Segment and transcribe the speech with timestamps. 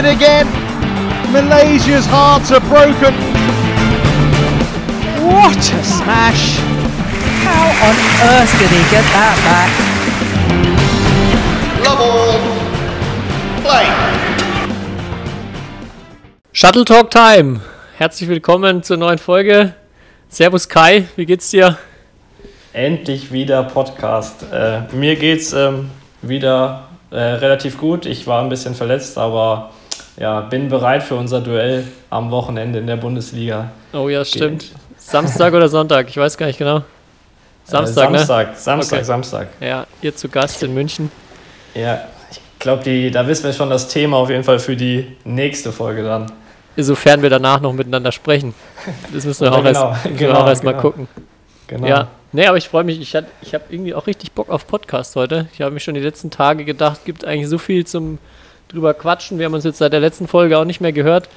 [0.00, 0.46] it again.
[1.30, 3.14] Malaysia's hearts are broken.
[5.26, 6.56] What a smash!
[7.44, 7.96] How on
[8.32, 9.70] earth did he get that back?
[11.84, 12.40] Love all.
[13.62, 13.86] Play.
[16.52, 17.60] Shuttle Talk Time.
[17.98, 19.74] Herzlich willkommen zur neuen Folge.
[20.30, 21.76] Servus Kai, wie geht's dir?
[22.72, 24.46] Endlich wieder Podcast.
[24.50, 25.90] Äh, mir geht's ähm,
[26.22, 28.06] wieder äh, relativ gut.
[28.06, 29.72] Ich war ein bisschen verletzt, aber
[30.16, 33.70] ja, bin bereit für unser Duell am Wochenende in der Bundesliga.
[33.92, 34.66] Oh ja, stimmt.
[34.98, 36.08] Samstag oder Sonntag?
[36.08, 36.82] Ich weiß gar nicht genau.
[37.64, 38.56] Samstag, äh, Samstag, ne?
[38.56, 39.04] Samstag, Okay.
[39.04, 39.48] Samstag.
[39.60, 41.10] Ja, ihr zu Gast in München.
[41.74, 45.72] Ja, ich glaube, da wissen wir schon das Thema auf jeden Fall für die nächste
[45.72, 46.30] Folge dann.
[46.76, 48.54] Sofern wir danach noch miteinander sprechen.
[49.12, 50.82] Das müssen wir auch erst, genau, wir genau, auch erst mal genau.
[50.82, 51.08] gucken.
[51.66, 51.86] Genau.
[51.86, 53.00] Ja, nee, aber ich freue mich.
[53.00, 55.48] Ich, hat- ich habe irgendwie auch richtig Bock auf Podcast heute.
[55.52, 58.18] Ich habe mich schon die letzten Tage gedacht, gibt eigentlich so viel zum
[58.70, 59.38] drüber quatschen.
[59.38, 61.28] Wir haben uns jetzt seit der letzten Folge auch nicht mehr gehört.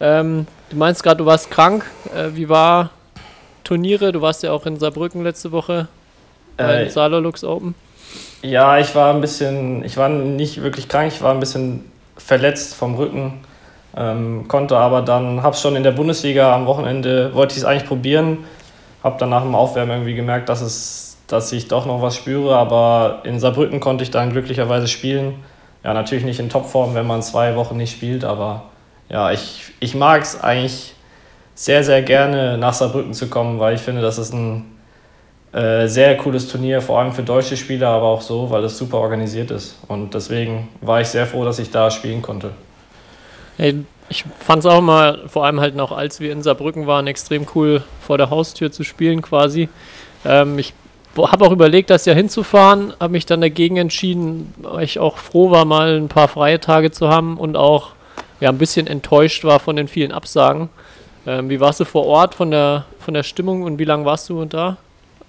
[0.00, 1.84] Ähm, du meinst gerade, du warst krank.
[2.14, 2.90] Äh, wie war
[3.64, 4.12] Turniere?
[4.12, 5.88] Du warst ja auch in Saarbrücken letzte Woche
[6.56, 7.74] bei Äh, den Salolux Open.
[8.42, 11.84] Ja, ich war ein bisschen, ich war nicht wirklich krank, ich war ein bisschen
[12.16, 13.40] verletzt vom Rücken,
[13.96, 17.86] ähm, konnte aber dann, hab's schon in der Bundesliga am Wochenende, wollte ich es eigentlich
[17.86, 18.38] probieren,
[19.02, 22.56] hab dann nach dem Aufwärmen irgendwie gemerkt, dass, es, dass ich doch noch was spüre,
[22.56, 25.34] aber in Saarbrücken konnte ich dann glücklicherweise spielen.
[25.84, 28.64] Ja, natürlich nicht in Topform, wenn man zwei Wochen nicht spielt, aber
[29.08, 30.94] ja, ich, ich mag es eigentlich
[31.54, 34.64] sehr, sehr gerne nach Saarbrücken zu kommen, weil ich finde, das ist ein
[35.52, 38.98] äh, sehr cooles Turnier, vor allem für deutsche Spieler, aber auch so, weil es super
[38.98, 39.76] organisiert ist.
[39.88, 42.52] Und deswegen war ich sehr froh, dass ich da spielen konnte.
[43.58, 47.06] Hey, ich fand es auch mal, vor allem halt noch, als wir in Saarbrücken waren,
[47.06, 49.68] extrem cool, vor der Haustür zu spielen quasi.
[50.24, 50.72] Ähm, ich
[51.16, 55.50] habe auch überlegt, das ja hinzufahren, habe mich dann dagegen entschieden, weil ich auch froh
[55.50, 57.90] war, mal ein paar freie Tage zu haben und auch
[58.40, 60.68] ja, ein bisschen enttäuscht war von den vielen Absagen.
[61.26, 64.28] Ähm, wie warst du vor Ort von der, von der Stimmung und wie lange warst
[64.28, 64.76] du da?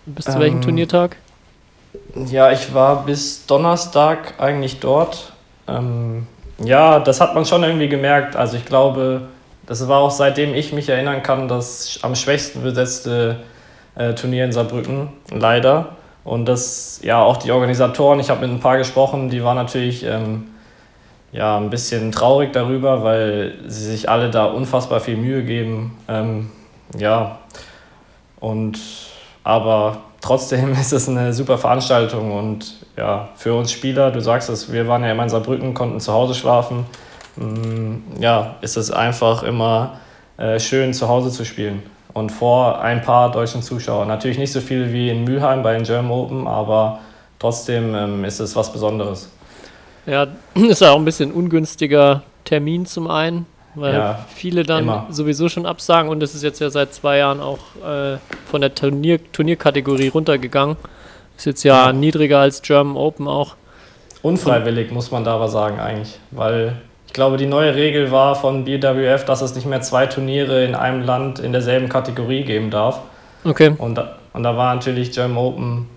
[0.06, 1.18] Bis zu welchem Ähm, Turniertag?
[2.28, 5.32] Ja, ich war bis Donnerstag eigentlich dort.
[5.68, 6.28] Ähm,
[6.64, 8.36] ja, das hat man schon irgendwie gemerkt.
[8.36, 9.28] Also ich glaube,
[9.66, 13.38] das war auch seitdem ich mich erinnern kann, das am schwächsten besetzte
[13.96, 15.96] äh, Turnier in Saarbrücken, leider.
[16.24, 20.04] Und das, ja, auch die Organisatoren, ich habe mit ein paar gesprochen, die waren natürlich
[20.06, 20.48] ähm,
[21.32, 25.98] ja, ein bisschen traurig darüber, weil sie sich alle da unfassbar viel Mühe geben.
[26.08, 26.50] Ähm,
[26.98, 27.40] ja,
[28.40, 28.80] und
[29.44, 34.72] aber trotzdem ist es eine super Veranstaltung und ja, für uns Spieler, du sagst es,
[34.72, 36.86] wir waren ja immer in Saarbrücken, konnten zu Hause schlafen.
[37.36, 40.00] Mm, Ja, ist es einfach immer
[40.38, 44.08] äh, schön, zu Hause zu spielen und vor ein paar deutschen Zuschauern.
[44.08, 47.00] Natürlich nicht so viel wie in Mülheim bei den German Open, aber
[47.40, 49.30] trotzdem ähm, ist es was Besonderes.
[50.06, 55.08] Ja, ist ja auch ein bisschen ungünstiger Termin zum einen, weil Ja, viele dann immer.
[55.10, 58.76] sowieso schon absagen und es ist jetzt ja seit zwei Jahren auch äh, von der
[58.76, 60.76] Turnier Turnierkategorie runtergegangen.
[61.38, 61.94] Ist jetzt ja, Ja.
[61.94, 63.56] niedriger als German Open auch.
[64.22, 66.76] Unfreiwillig, muss man da aber sagen eigentlich, weil
[67.14, 70.74] ich glaube, die neue Regel war von BWF, dass es nicht mehr zwei Turniere in
[70.74, 73.02] einem Land in derselben Kategorie geben darf.
[73.44, 73.76] Okay.
[73.78, 75.90] Und da, und da war natürlich German Open,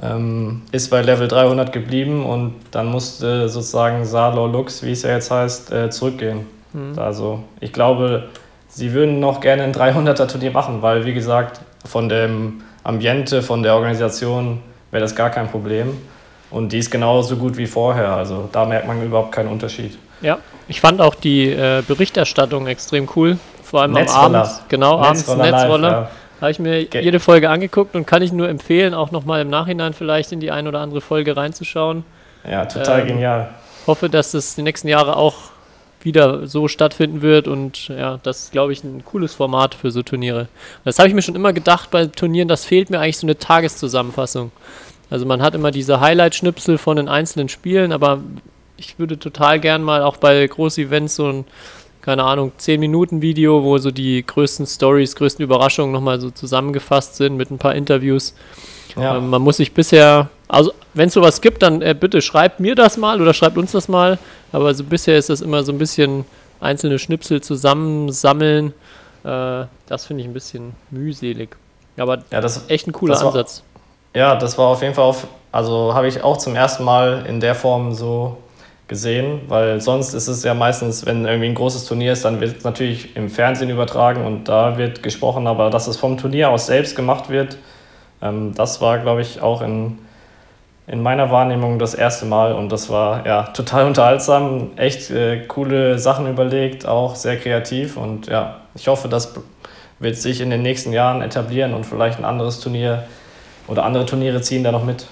[0.00, 5.10] ähm, ist bei Level 300 geblieben und dann musste sozusagen Salor Lux, wie es ja
[5.10, 6.46] jetzt heißt, äh, zurückgehen.
[7.00, 8.28] Also ich glaube,
[8.68, 13.64] sie würden noch gerne ein 300er Turnier machen, weil wie gesagt, von dem Ambiente, von
[13.64, 14.60] der Organisation
[14.92, 15.96] wäre das gar kein Problem.
[16.52, 18.10] Und die ist genauso gut wie vorher.
[18.12, 19.98] Also da merkt man überhaupt keinen Unterschied.
[20.24, 23.38] Ja, ich fand auch die äh, Berichterstattung extrem cool.
[23.62, 24.24] Vor allem Netzroller.
[24.24, 24.60] am Abend.
[24.68, 25.90] Genau, abends Netzroller live, Netzroller.
[25.90, 26.10] ja.
[26.40, 29.48] Habe ich mir Ge- jede Folge angeguckt und kann ich nur empfehlen, auch nochmal im
[29.50, 32.04] Nachhinein vielleicht in die ein oder andere Folge reinzuschauen.
[32.48, 33.48] Ja, total Ähm, genial.
[33.86, 35.34] hoffe, dass das die nächsten Jahre auch
[36.02, 40.02] wieder so stattfinden wird und ja, das ist, glaube ich, ein cooles Format für so
[40.02, 40.48] Turniere.
[40.84, 43.38] Das habe ich mir schon immer gedacht bei Turnieren, das fehlt mir eigentlich so eine
[43.38, 44.52] Tageszusammenfassung.
[45.08, 48.20] Also man hat immer diese Highlight-Schnipsel von den einzelnen Spielen, aber
[48.76, 51.44] ich würde total gern mal auch bei Groß-Events so ein,
[52.02, 57.50] keine Ahnung, 10-Minuten-Video, wo so die größten Stories, größten Überraschungen nochmal so zusammengefasst sind mit
[57.50, 58.34] ein paar Interviews.
[58.96, 59.16] Ja.
[59.16, 62.74] Ähm, man muss sich bisher, also wenn es sowas gibt, dann äh, bitte schreibt mir
[62.74, 64.18] das mal oder schreibt uns das mal.
[64.52, 66.24] Aber so bisher ist das immer so ein bisschen
[66.60, 68.72] einzelne Schnipsel zusammensammeln.
[69.24, 71.56] Äh, das finde ich ein bisschen mühselig.
[71.96, 73.62] Aber ja, das, echt ein cooler war- Ansatz.
[74.14, 77.40] Ja, das war auf jeden Fall, auf, also habe ich auch zum ersten Mal in
[77.40, 78.36] der Form so
[78.86, 82.58] gesehen, weil sonst ist es ja meistens, wenn irgendwie ein großes Turnier ist, dann wird
[82.58, 86.66] es natürlich im Fernsehen übertragen und da wird gesprochen, aber dass es vom Turnier aus
[86.66, 87.56] selbst gemacht wird,
[88.20, 89.98] ähm, das war, glaube ich, auch in,
[90.86, 95.98] in meiner Wahrnehmung das erste Mal und das war ja total unterhaltsam, echt äh, coole
[95.98, 99.32] Sachen überlegt, auch sehr kreativ und ja, ich hoffe, das
[99.98, 103.04] wird sich in den nächsten Jahren etablieren und vielleicht ein anderes Turnier
[103.66, 105.06] oder andere Turniere ziehen da noch mit.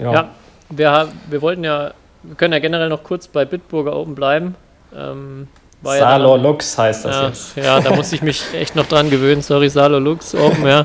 [0.00, 0.28] Ja,
[0.68, 1.92] wir, wir wollten ja,
[2.22, 4.54] wir können ja generell noch kurz bei Bitburger Open bleiben.
[4.94, 5.48] Ähm,
[5.82, 7.56] war ja Lux heißt das ja, jetzt.
[7.56, 9.42] ja, da muss ich mich echt noch dran gewöhnen.
[9.42, 10.84] Sorry, Salo Lux Open, ja.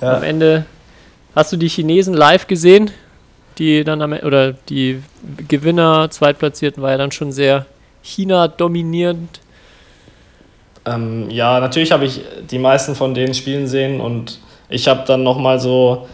[0.00, 0.16] Ja.
[0.16, 0.64] Am Ende
[1.34, 2.90] hast du die Chinesen live gesehen,
[3.58, 5.02] die dann am E- oder die
[5.48, 7.66] Gewinner, Zweitplatzierten war ja dann schon sehr
[8.02, 9.40] China dominierend.
[10.86, 14.38] Ähm, ja, natürlich habe ich die meisten von denen spielen sehen und
[14.68, 16.08] ich habe dann nochmal so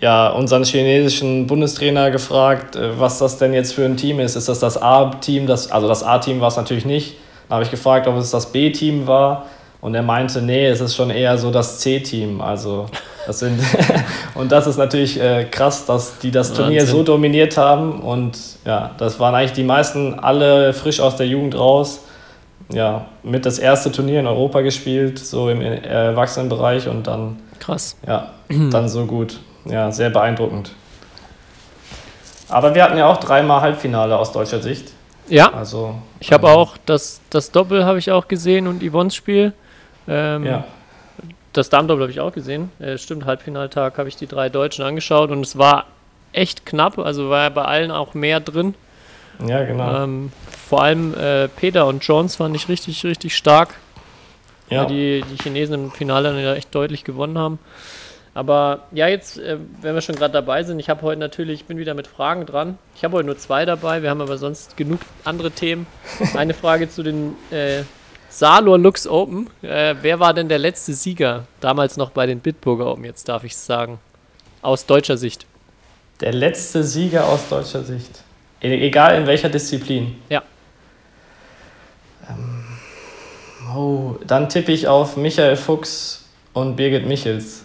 [0.00, 4.36] ja, unseren chinesischen Bundestrainer gefragt, äh, was das denn jetzt für ein Team ist.
[4.36, 5.46] Ist das das A-Team?
[5.46, 7.16] Das, also das A-Team war es natürlich nicht.
[7.48, 9.46] Dann habe ich gefragt, ob es das B-Team war
[9.80, 12.40] und er meinte, nee, es ist schon eher so das C-Team.
[12.40, 12.86] Also
[13.26, 13.58] das sind
[14.34, 16.96] und das ist natürlich äh, krass, dass die das Turnier Wahnsinn.
[16.96, 21.56] so dominiert haben und ja, das waren eigentlich die meisten alle frisch aus der Jugend
[21.56, 22.00] raus
[22.72, 27.96] ja, mit das erste Turnier in Europa gespielt, so im äh, Erwachsenenbereich und dann, Krass.
[28.06, 29.38] ja, dann so gut.
[29.68, 30.72] Ja, sehr beeindruckend.
[32.48, 34.92] Aber wir hatten ja auch dreimal Halbfinale aus deutscher Sicht.
[35.28, 39.14] Ja, Also, ich habe ähm, auch das, das Doppel habe ich auch gesehen und Yvonnes
[39.16, 39.52] Spiel.
[40.06, 40.64] Ähm, Ja,
[41.52, 42.70] Das Damendoppel habe ich auch gesehen.
[42.78, 45.86] Äh, stimmt, Halbfinaltag habe ich die drei Deutschen angeschaut und es war
[46.32, 46.98] echt knapp.
[46.98, 48.74] Also war ja bei allen auch mehr drin.
[49.44, 50.04] ja, genau.
[50.04, 50.32] Ähm,
[50.68, 53.74] vor allem äh, Peter und Jones fand ich richtig, richtig stark.
[54.70, 54.82] ja.
[54.82, 57.58] weil die, die Chinesen im Finale dann ja echt deutlich gewonnen haben.
[58.36, 61.66] Aber ja, jetzt, äh, wenn wir schon gerade dabei sind, ich habe heute natürlich, ich
[61.66, 62.76] bin wieder mit Fragen dran.
[62.94, 65.86] Ich habe heute nur zwei dabei, wir haben aber sonst genug andere Themen.
[66.36, 67.84] Eine Frage zu den äh,
[68.28, 69.48] Salor Lux Open.
[69.62, 71.44] Äh, wer war denn der letzte Sieger?
[71.60, 74.00] Damals noch bei den Bitburger Open, jetzt darf ich es sagen.
[74.60, 75.46] Aus deutscher Sicht.
[76.20, 78.20] Der letzte Sieger aus deutscher Sicht.
[78.60, 80.14] E egal in welcher Disziplin.
[80.28, 80.42] Ja.
[82.28, 82.64] Ähm,
[83.74, 87.62] oh, dann tippe ich auf Michael Fuchs und Birgit Michels.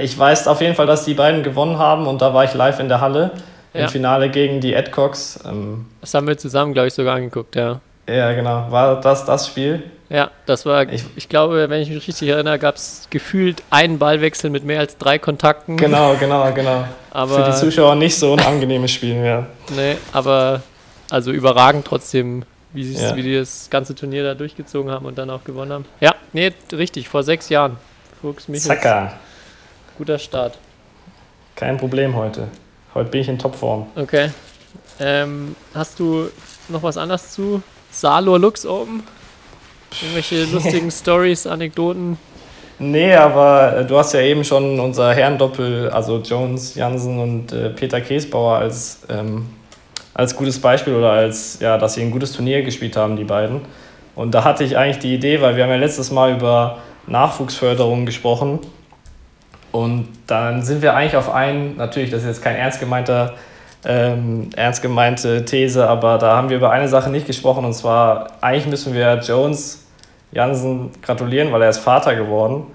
[0.00, 2.80] Ich weiß auf jeden Fall, dass die beiden gewonnen haben und da war ich live
[2.80, 3.30] in der Halle
[3.72, 3.82] Ja.
[3.82, 5.40] im Finale gegen die Adcox.
[5.46, 7.80] Ähm, Das haben wir zusammen, glaube ich, sogar angeguckt, ja.
[8.08, 8.66] ja, genau.
[8.70, 9.82] War das das Spiel?
[10.08, 13.98] Ja, das war, ich, Ich- glaube, wenn ich mich richtig erinnere, gab es gefühlt einen
[13.98, 15.76] Ballwechsel mit mehr als drei Kontakten.
[15.76, 16.84] Genau, genau, genau.
[17.10, 19.46] Aber, Für die Zuschauer nicht so ein angenehmes Spiel mehr.
[19.74, 20.62] Nee, aber
[21.10, 23.16] also überragend trotzdem, wie, Ja.
[23.16, 25.84] wie die das ganze Turnier da durchgezogen haben und dann auch gewonnen haben.
[26.00, 27.76] Ja, nee, richtig, vor sechs Jahren.
[28.22, 29.12] Fuchs Michels, Zacker.
[29.96, 30.58] Guter Start.
[31.54, 32.48] Kein Problem heute.
[32.94, 33.86] Heute bin ich in Topform.
[33.96, 34.30] Okay.
[35.00, 36.28] Ähm, hast du
[36.68, 39.02] noch was anderes zu Salor Lux Open?
[40.02, 42.18] Irgendwelche lustigen Stories, Anekdoten?
[42.78, 47.70] Nee, aber äh, du hast ja eben schon unser Herrendoppel, also Jones, Jansen und äh,
[47.70, 49.46] Peter Käsbauer als, ähm,
[50.12, 53.62] als gutes Beispiel oder als, ja, dass sie ein gutes Turnier gespielt haben, die beiden.
[54.14, 58.04] Und da hatte ich eigentlich die Idee, weil wir haben ja letztes Mal über Nachwuchsförderung
[58.04, 58.60] gesprochen.
[59.76, 63.34] Und dann sind wir eigentlich auf einen, natürlich, das ist jetzt kein ernst gemeinter,
[63.84, 68.28] ähm, ernst gemeinte These, aber da haben wir über eine Sache nicht gesprochen und zwar,
[68.40, 69.86] eigentlich müssen wir Jones
[70.32, 72.66] Jansen gratulieren, weil er ist Vater geworden.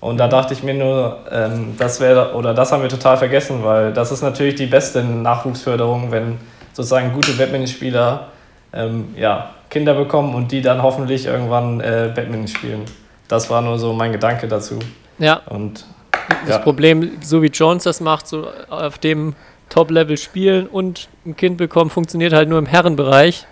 [0.00, 3.64] Und da dachte ich mir nur, ähm, das wäre, oder das haben wir total vergessen,
[3.64, 6.38] weil das ist natürlich die beste Nachwuchsförderung, wenn
[6.74, 8.28] sozusagen gute Badmintonspieler
[8.72, 12.82] ähm, ja, Kinder bekommen und die dann hoffentlich irgendwann äh, Badminton spielen.
[13.26, 14.78] Das war nur so mein Gedanke dazu.
[15.18, 15.84] Ja, Und
[16.28, 19.34] das ja, Problem, so wie Jones das macht, so auf dem
[19.68, 23.46] Top-Level spielen und ein Kind bekommen, funktioniert halt nur im Herrenbereich.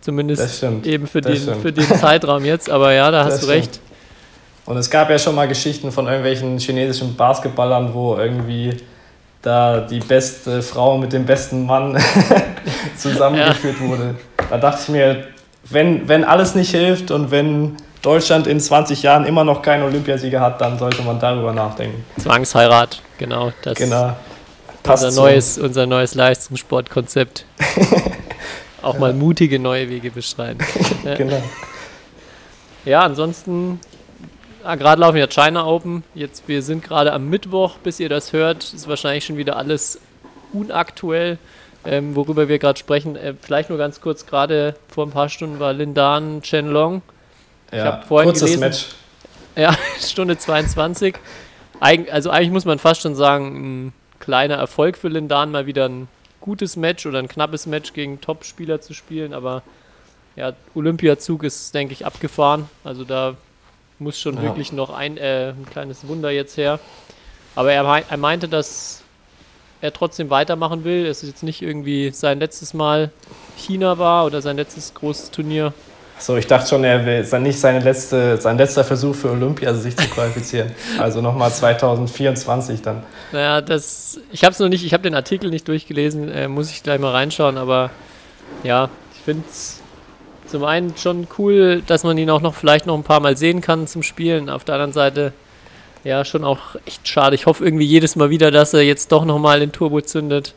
[0.00, 1.62] Zumindest eben für das den, stimmt.
[1.62, 2.70] für den Zeitraum jetzt.
[2.70, 3.80] Aber ja, da hast Das du recht.
[4.64, 8.76] Und es gab ja schon mal Geschichten von irgendwelchen chinesischen Basketballern, wo irgendwie
[9.42, 11.98] da die beste Frau mit dem besten Mann
[12.96, 14.14] zusammengeführt wurde.
[14.50, 15.26] Da dachte ich mir,
[15.64, 20.40] wenn, wenn alles nicht hilft und wenn Deutschland in 20 Jahren immer noch keinen Olympiasieger
[20.40, 22.04] hat, dann sollte man darüber nachdenken.
[22.20, 23.52] Zwangsheirat, genau.
[23.62, 24.16] Das Genau.
[24.82, 25.22] Passt unser so.
[25.22, 27.44] neues, unser neues Leistungssportkonzept.
[28.82, 30.60] Auch mal mutige neue Wege beschreiben.
[31.04, 31.14] Ja.
[31.14, 31.42] Genau.
[32.84, 33.80] Ja, ansonsten,
[34.64, 36.02] ah, gerade laufen ja China Open.
[36.14, 40.00] Jetzt, wir sind gerade am Mittwoch, bis ihr das hört, ist wahrscheinlich schon wieder alles
[40.52, 41.38] unaktuell,
[41.84, 43.16] ähm, worüber wir gerade sprechen.
[43.16, 47.02] Äh, vielleicht nur ganz kurz, gerade vor ein paar Stunden war Lindan Chenlong.
[47.72, 47.84] Ja.
[47.84, 48.86] hab vorhin Kurzes gelesen- Match.
[49.56, 51.14] Ja, Stunde 22.
[51.80, 55.88] Eig also eigentlich muss man fast schon sagen, ein kleiner Erfolg für Lindan, mal wieder
[55.88, 56.08] ein
[56.40, 59.62] gutes Match oder ein knappes Match gegen Top-Spieler zu spielen, aber
[60.36, 62.68] ja, Olympiazug ist, denke ich, abgefahren.
[62.84, 63.34] Also da
[63.98, 64.42] muss schon Ja.
[64.42, 66.78] wirklich noch ein, äh, ein kleines Wunder jetzt her.
[67.56, 69.02] Aber er, mei- er meinte, dass
[69.80, 71.06] er trotzdem weitermachen will.
[71.06, 73.10] Es ist jetzt nicht irgendwie sein letztes Mal
[73.56, 75.72] China war oder sein letztes großes Turnier.
[76.20, 79.72] So, ich dachte schon, er will dann nicht seine letzte, sein letzter Versuch für Olympia,
[79.74, 80.72] sich zu qualifizieren.
[80.98, 83.02] also nochmal 2024 dann.
[83.32, 84.20] Naja, das.
[84.32, 86.98] Ich habe es noch nicht, ich habe den Artikel nicht durchgelesen, äh, muss ich gleich
[87.00, 87.90] mal reinschauen, aber
[88.64, 89.80] ja, ich finde es
[90.46, 93.60] zum einen schon cool, dass man ihn auch noch vielleicht noch ein paar Mal sehen
[93.60, 94.48] kann zum Spielen.
[94.50, 95.32] Auf der anderen Seite,
[96.04, 97.34] ja, schon auch echt schade.
[97.34, 100.54] Ich hoffe irgendwie jedes Mal wieder, dass er jetzt doch nochmal den Turbo zündet.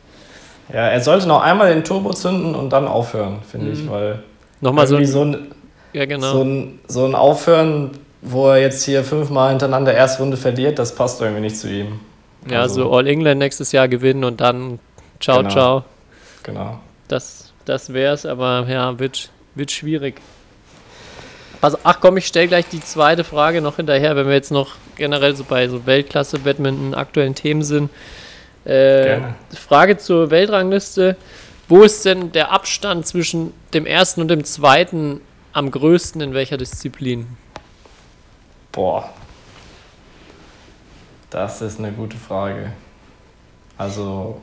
[0.72, 3.72] Ja, er sollte noch einmal den Turbo zünden und dann aufhören, finde Mhm.
[3.72, 4.22] ich, weil
[4.62, 5.48] Nochmal so, ein, so ein,
[5.92, 6.32] Ja, genau.
[6.32, 7.90] so, ein, so ein Aufhören,
[8.22, 12.00] wo er jetzt hier fünfmal hintereinander erste Runde verliert, das passt irgendwie nicht zu ihm.
[12.48, 14.78] ja, also- so All England nächstes Jahr gewinnen und dann
[15.20, 15.50] ciao, Genau.
[15.50, 15.84] ciao.
[16.44, 16.78] Genau.
[17.08, 20.20] Das, das wär's, aber ja, wird, wird schwierig.
[21.60, 24.70] Also, ach komm, ich stelle gleich die zweite Frage noch hinterher, wenn wir jetzt noch
[24.96, 27.90] generell so bei so Weltklasse-Badminton aktuellen Themen sind.
[28.64, 28.68] Äh,
[29.04, 29.34] Gerne.
[29.54, 31.16] Frage zur Weltrangliste.
[31.68, 35.20] Wo ist denn der Abstand zwischen dem ersten und dem zweiten
[35.52, 37.26] am größten in welcher Disziplin?
[38.72, 39.08] Boah.
[41.30, 42.72] Das ist eine gute Frage.
[43.78, 44.40] Also,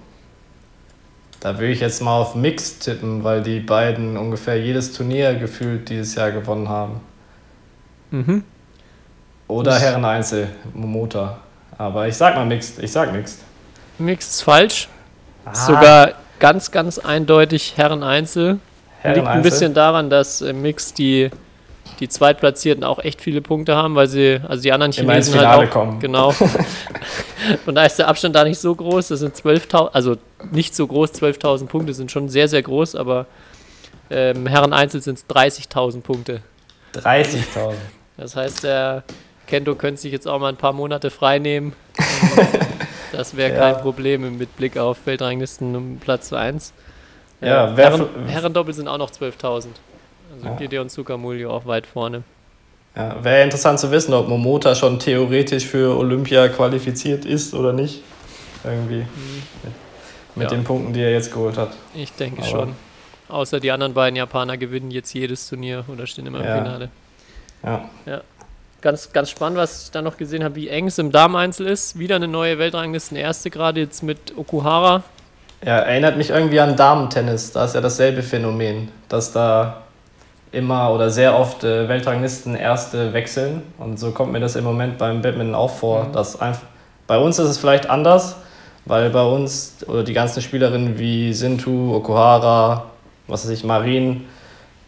[1.39, 5.89] da würde ich jetzt mal auf Mix tippen, weil die beiden ungefähr jedes Turnier gefühlt
[5.89, 6.99] dieses Jahr gewonnen haben.
[8.11, 8.43] Mhm.
[9.47, 11.37] Oder Das- Herren Einzel, Momota.
[11.77, 13.39] Aber ich sag mal Mixed, ich sag Mixed.
[13.99, 14.89] Mix ist falsch.
[15.45, 18.59] Ah, Sogar ganz, ganz eindeutig Herren Einzel.
[19.01, 21.29] Herren Liegt ein bisschen daran, dass im Mix die,
[21.99, 25.71] die Zweitplatzierten auch echt viele Punkte haben, weil sie, also die anderen Chinesen halt auch,
[25.71, 25.99] kommen.
[25.99, 26.33] genau.
[27.65, 30.17] Und da ist der Abstand da nicht so groß, das sind 12.000, also
[30.51, 33.25] nicht so groß, 12.000 Punkte sind schon sehr, sehr groß, aber
[34.09, 36.41] ähm, Herren Einzel sind es 30.000 Punkte.
[36.95, 37.73] 30.000.
[38.17, 39.03] Das heißt, der
[39.47, 41.73] Kento könnte sich jetzt auch mal ein paar Monate frei nehmen.
[43.11, 43.71] das wäre Ja.
[43.73, 46.73] kein Problem mit Blick auf Weltranglisten um Platz 1.
[47.41, 49.79] Ja, Äh, Herren, Herrendoppel sind auch noch 12.000.
[50.33, 50.55] Also Ja.
[50.55, 52.23] Gideon Zuckermulio auch weit vorne.
[52.95, 58.03] Ja, Wäre interessant zu wissen, ob Momota schon theoretisch für Olympia qualifiziert ist oder nicht.
[58.63, 58.97] Irgendwie.
[59.63, 59.73] Mit,
[60.35, 60.57] mit Ja.
[60.57, 61.69] den Punkten, die er jetzt geholt hat.
[61.93, 62.75] Ich denke Aber- schon.
[63.29, 66.57] Außer die anderen beiden Japaner gewinnen jetzt jedes Turnier oder stehen immer im Ja.
[66.57, 66.89] Finale.
[67.63, 68.21] Ja.
[68.81, 71.99] Ganz, ganz spannend, was ich da noch gesehen habe, wie eng es im Dameneinzel ist.
[71.99, 75.03] Wieder eine neue Weltranglisten erste gerade jetzt mit Okuhara.
[75.65, 77.51] Ja, erinnert mich irgendwie an Damentennis.
[77.51, 79.81] Da ist ja dasselbe Phänomen, dass da
[80.53, 83.63] immer oder sehr oft äh, Weltranglisten Erste wechseln.
[83.77, 86.07] Und so kommt mir das im Moment beim Badminton auch vor.
[86.13, 86.63] Dass einfach,
[87.05, 88.37] bei uns ist es vielleicht anders,
[88.85, 92.85] weil bei uns oder die ganzen Spielerinnen wie Sintu, Okuhara,
[93.27, 94.25] was weiß ich, Marin,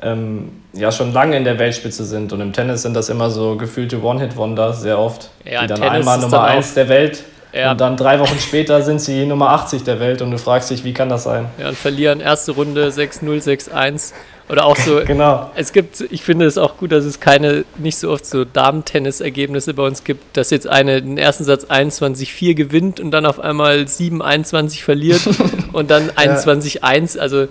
[0.01, 2.33] ähm, ja schon lange in der Weltspitze sind.
[2.33, 5.29] Und im Tennis sind das immer so gefühlte One-Hit-Wonder sehr oft.
[5.45, 7.71] Ja, die dann Tennis einmal Nummer dann auch- 1 der Welt Ja.
[7.71, 10.83] und dann drei Wochen später sind sie Nummer 80 der Welt und du fragst dich,
[10.83, 11.45] wie kann das sein?
[11.59, 14.13] Ja, und verlieren erste Runde 6-0, 6-1.
[14.49, 15.49] Oder auch so, Genau.
[15.55, 19.73] es gibt, ich finde es auch gut, dass es keine, nicht so oft so Damen-Tennis-Ergebnisse
[19.73, 23.81] bei uns gibt, dass jetzt eine den ersten Satz 21-4 gewinnt und dann auf einmal
[23.83, 25.21] 7-21 verliert
[25.73, 27.17] und dann 21-1.
[27.17, 27.47] Also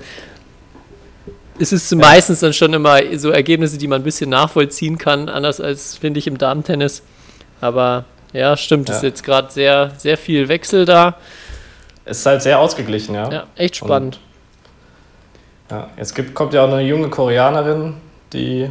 [1.60, 5.60] es ist meistens dann schon immer so Ergebnisse, die man ein bisschen nachvollziehen kann, anders
[5.60, 7.02] als, finde ich, im Damen-Tennis.
[7.60, 9.08] Aber ja, stimmt, es ist Ja.
[9.08, 11.16] jetzt gerade sehr, sehr viel Wechsel da.
[12.04, 13.30] Es ist halt sehr ausgeglichen, ja.
[13.30, 14.18] Ja, echt spannend.
[15.70, 15.88] ja.
[15.96, 17.94] Jetzt gibt, kommt ja auch eine junge Koreanerin,
[18.32, 18.70] die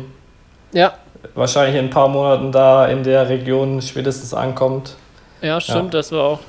[0.72, 0.94] Ja,
[1.36, 4.96] wahrscheinlich in ein paar Monaten da in der Region spätestens ankommt.
[5.42, 6.40] Ja, stimmt, das war auch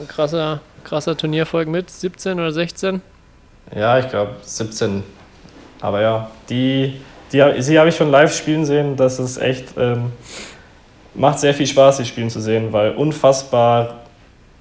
[0.00, 3.02] ein krasser, krasser Turnierfolg mit, 17 oder 16.
[3.76, 5.02] Ja, ich glaube 17.
[5.80, 7.00] Aber ja, die,
[7.32, 8.96] die, sie habe ich schon live spielen sehen.
[8.96, 10.12] Das ist echt, ähm,
[11.14, 14.00] macht sehr viel Spaß, sie spielen zu sehen, weil unfassbar,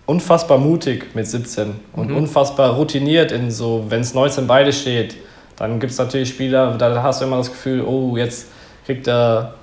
[0.06, 2.18] unfassbar mutig mit 17 und Mhm.
[2.18, 5.16] unfassbar routiniert in so, wenn es 19 beide steht.
[5.58, 8.48] Dann gibt es natürlich Spieler, da hast du immer das Gefühl, oh, jetzt
[8.86, 9.56] kriegt er,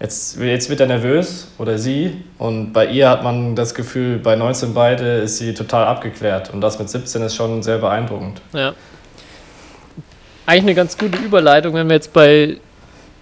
[0.00, 2.22] jetzt, jetzt wird er nervös oder sie.
[2.38, 6.52] Und bei ihr hat man das Gefühl, bei 19 beide ist sie total abgeklärt.
[6.52, 8.40] Und das mit 17 ist schon sehr beeindruckend.
[8.52, 8.74] Ja.
[10.46, 12.56] Eigentlich eine ganz gute Überleitung, wenn wir jetzt bei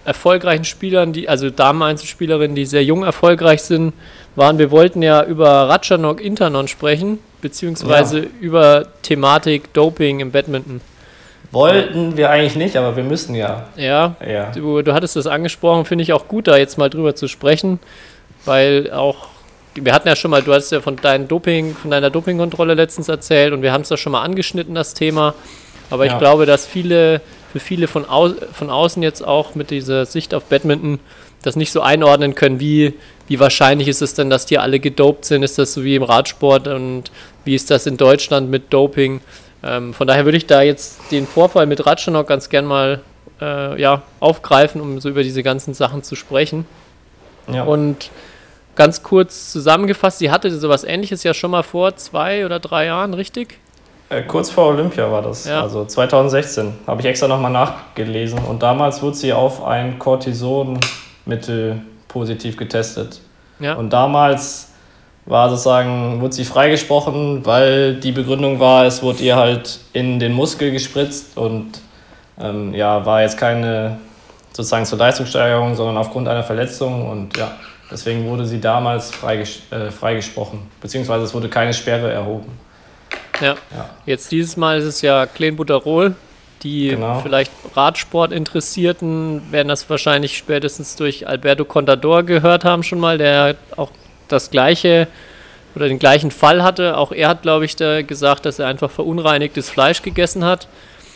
[0.05, 3.93] erfolgreichen Spielern, die, also Damen-Einzelspielerinnen, die sehr jung erfolgreich sind,
[4.35, 4.57] waren.
[4.57, 10.81] Wir wollten ja über Ratchanok Internon sprechen, beziehungsweise über Thematik Doping im Badminton.
[11.51, 13.67] Wollten wir eigentlich nicht, aber wir müssen ja.
[13.75, 14.51] Ja, Ja.
[14.51, 17.79] Du, du hattest das angesprochen, finde ich auch gut, da jetzt mal drüber zu sprechen,
[18.45, 19.27] weil auch,
[19.75, 23.09] wir hatten ja schon mal, du hast ja von deinem Doping, von deiner Dopingkontrolle letztens
[23.09, 25.33] erzählt und wir haben es da schon mal angeschnitten, das Thema.
[25.91, 26.17] Aber ich Ja.
[26.17, 27.21] glaube, dass viele,
[27.51, 30.99] für viele von, au, von außen jetzt auch mit dieser Sicht auf Badminton
[31.43, 32.93] das nicht so einordnen können, wie,
[33.27, 35.43] wie wahrscheinlich ist es denn, dass die alle gedopt sind?
[35.43, 37.11] Ist das so wie im Radsport und
[37.45, 39.21] wie ist das in Deutschland mit Doping?
[39.63, 43.01] Ähm, von daher würde ich da jetzt den Vorfall mit Ratschanok ganz gern mal
[43.41, 46.65] äh, ja, aufgreifen, um so über diese ganzen Sachen zu sprechen.
[47.51, 47.63] Ja.
[47.63, 48.11] Und
[48.75, 53.13] ganz kurz zusammengefasst, sie hatte sowas ähnliches ja schon mal vor zwei oder drei Jahren,
[53.13, 53.57] richtig?
[54.11, 55.61] Äh, kurz vor Olympia war das, Ja.
[55.61, 56.73] also 2016.
[56.85, 58.39] Habe ich extra nochmal nachgelesen.
[58.39, 63.21] Und damals wurde sie auf ein Cortisonmittel positiv getestet.
[63.59, 63.75] Ja.
[63.75, 64.67] Und damals
[65.25, 70.33] war sozusagen, wurde sie freigesprochen, weil die Begründung war, es wurde ihr halt in den
[70.33, 71.79] Muskel gespritzt und
[72.39, 73.97] ähm, ja, war jetzt keine
[74.51, 77.51] sozusagen zur Leistungssteigerung, sondern aufgrund einer Verletzung und ja,
[77.89, 82.51] deswegen wurde sie damals freiges äh, freigesprochen, beziehungsweise es wurde keine Sperre erhoben.
[83.41, 83.55] Ja.
[83.75, 83.89] Ja.
[84.05, 86.15] Jetzt dieses Mal ist es ja Clenbuterol.
[86.63, 87.19] Die Genau.
[87.21, 93.89] vielleicht Radsport-Interessierten werden das wahrscheinlich spätestens durch Alberto Contador gehört haben schon mal, der auch
[94.27, 95.07] das gleiche
[95.75, 96.97] oder den gleichen Fall hatte.
[96.97, 100.67] Auch er hat, glaube ich, da gesagt, dass er einfach verunreinigtes Fleisch gegessen hat.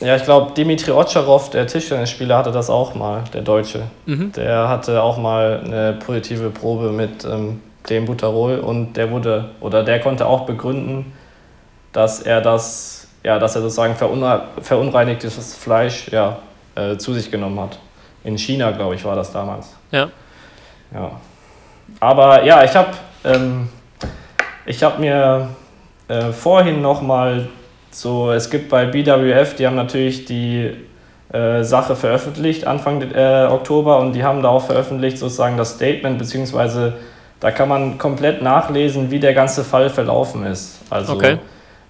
[0.02, 3.84] Ja, ich glaube, Dimitri Otscharov, der Tischtennisspieler, hatte das auch mal, der Deutsche.
[4.08, 10.02] Der hatte auch mal eine positive Probe mit ähm, Clenbuterol und der wurde, oder der
[10.02, 11.14] konnte auch begründen,
[11.96, 16.40] dass er das, ja, dass er sozusagen verunre verunreinigtes Fleisch ja,
[16.76, 17.80] äh, zu sich genommen hat.
[18.26, 19.74] In China, glaube ich, war das damals.
[19.92, 20.10] Ja.
[20.94, 21.12] Ja.
[22.02, 22.90] Aber ja, ich habe
[23.24, 23.70] ähm,
[24.66, 25.50] ich hab mir
[26.10, 27.48] äh, vorhin nochmal
[27.92, 30.76] so, es gibt bei BWF, die haben natürlich die
[31.32, 36.18] äh, Sache veröffentlicht Anfang äh, Oktober und die haben da auch veröffentlicht sozusagen das Statement,
[36.18, 36.98] beziehungsweise
[37.40, 40.82] da kann man komplett nachlesen, wie der ganze Fall verlaufen ist.
[40.90, 41.38] Also Okay.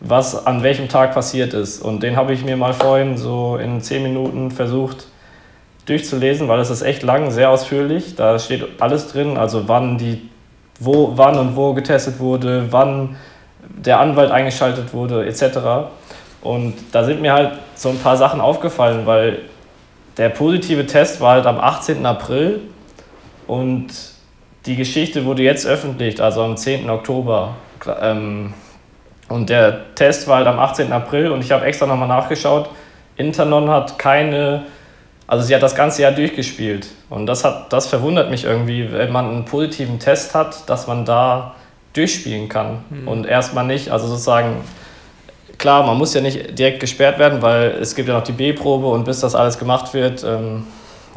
[0.07, 1.81] Was an welchem Tag passiert ist.
[1.81, 5.07] Und den habe ich mir mal vorhin so in 10 Minuten versucht
[5.85, 8.15] durchzulesen, weil es ist echt lang, sehr ausführlich.
[8.15, 10.29] Da steht alles drin, also wann die,
[10.79, 13.15] wo, wann und wo getestet wurde, wann
[13.67, 15.89] der Anwalt eingeschaltet wurde, etc.
[16.41, 19.39] Und da sind mir halt so ein paar Sachen aufgefallen, weil
[20.17, 22.05] der positive Test war halt am 18.
[22.05, 22.61] April
[23.47, 23.87] und
[24.65, 26.89] die Geschichte wurde jetzt öffentlich, also am 10.
[26.89, 27.55] Oktober.
[28.01, 28.53] Ähm,
[29.27, 30.91] und der Test war halt am 18.
[30.91, 32.69] April und ich habe extra nochmal nachgeschaut.
[33.17, 34.65] Internon hat keine,
[35.25, 36.87] also sie hat das ganze Jahr durchgespielt.
[37.09, 41.05] Und das, hat, das verwundert mich irgendwie, wenn man einen positiven Test hat, dass man
[41.05, 41.55] da
[41.93, 42.83] durchspielen kann.
[43.05, 44.57] Und erstmal nicht, also sozusagen,
[45.57, 48.87] klar, man muss ja nicht direkt gesperrt werden, weil es gibt ja noch die B-Probe
[48.87, 50.67] und bis das alles gemacht wird, ähm,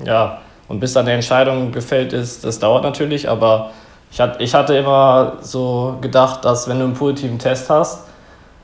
[0.04, 3.70] ja, und bis dann die Entscheidung gefällt ist, das dauert natürlich, aber
[4.10, 8.04] ich, hat, ich hatte immer so gedacht, dass wenn du einen positiven Test hast,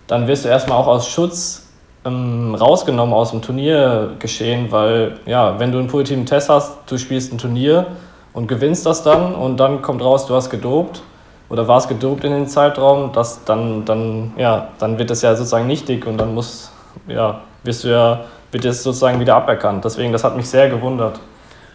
[0.07, 1.66] dann wirst du erstmal auch aus Schutz
[2.04, 7.33] ähm, rausgenommen aus dem Turniergeschehen, weil ja, wenn du einen positiven Test hast, du spielst
[7.33, 7.87] ein Turnier
[8.33, 11.02] und gewinnst das dann und dann kommt raus, du hast gedopt
[11.48, 15.66] oder warst gedopt in den Zeitraum, das dann, dann, ja, dann wird es ja sozusagen
[15.66, 16.70] nichtig und dann muss,
[17.07, 19.85] ja, wirst du ja, wird es sozusagen wieder aberkannt.
[19.85, 21.18] Deswegen, das hat mich sehr gewundert.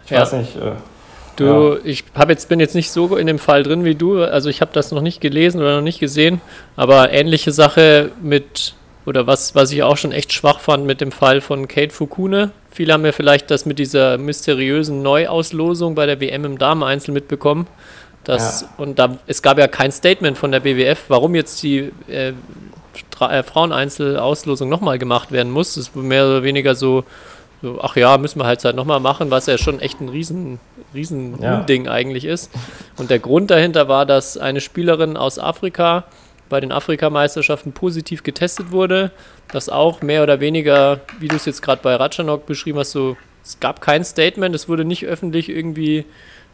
[0.04, 0.20] Ich Ja.
[0.20, 0.72] weiß nicht, äh,
[1.46, 4.48] Du, ich hab jetzt, bin jetzt nicht so in dem Fall drin wie du, also
[4.48, 6.40] ich habe das noch nicht gelesen oder noch nicht gesehen,
[6.76, 8.74] aber ähnliche Sache mit,
[9.06, 12.50] oder was, was ich auch schon echt schwach fand mit dem Fall von Kate Fukune.
[12.70, 17.66] Viele haben ja vielleicht das mit dieser mysteriösen Neuauslosung bei der WM im Dameneinzel mitbekommen.
[18.24, 18.68] Das, Ja.
[18.76, 22.32] Und da, es gab ja kein Statement von der BWF, warum jetzt die äh,
[23.20, 25.76] äh, Fraueneinzel-Auslosung nochmal gemacht werden muss.
[25.76, 27.04] Es war mehr oder weniger so,
[27.62, 30.60] so, ach ja, müssen wir halt halt nochmal machen, was ja schon echt ein riesen,
[30.94, 31.60] riesen Ja.
[31.60, 32.50] Ding eigentlich ist.
[32.96, 36.04] Und der Grund dahinter war, dass eine Spielerin aus Afrika
[36.48, 39.12] bei den Afrikameisterschaften positiv getestet wurde,
[39.52, 43.16] das auch mehr oder weniger, wie du es jetzt gerade bei Ratchanok beschrieben hast, so,
[43.44, 46.04] es gab kein Statement, es wurde nicht öffentlich irgendwie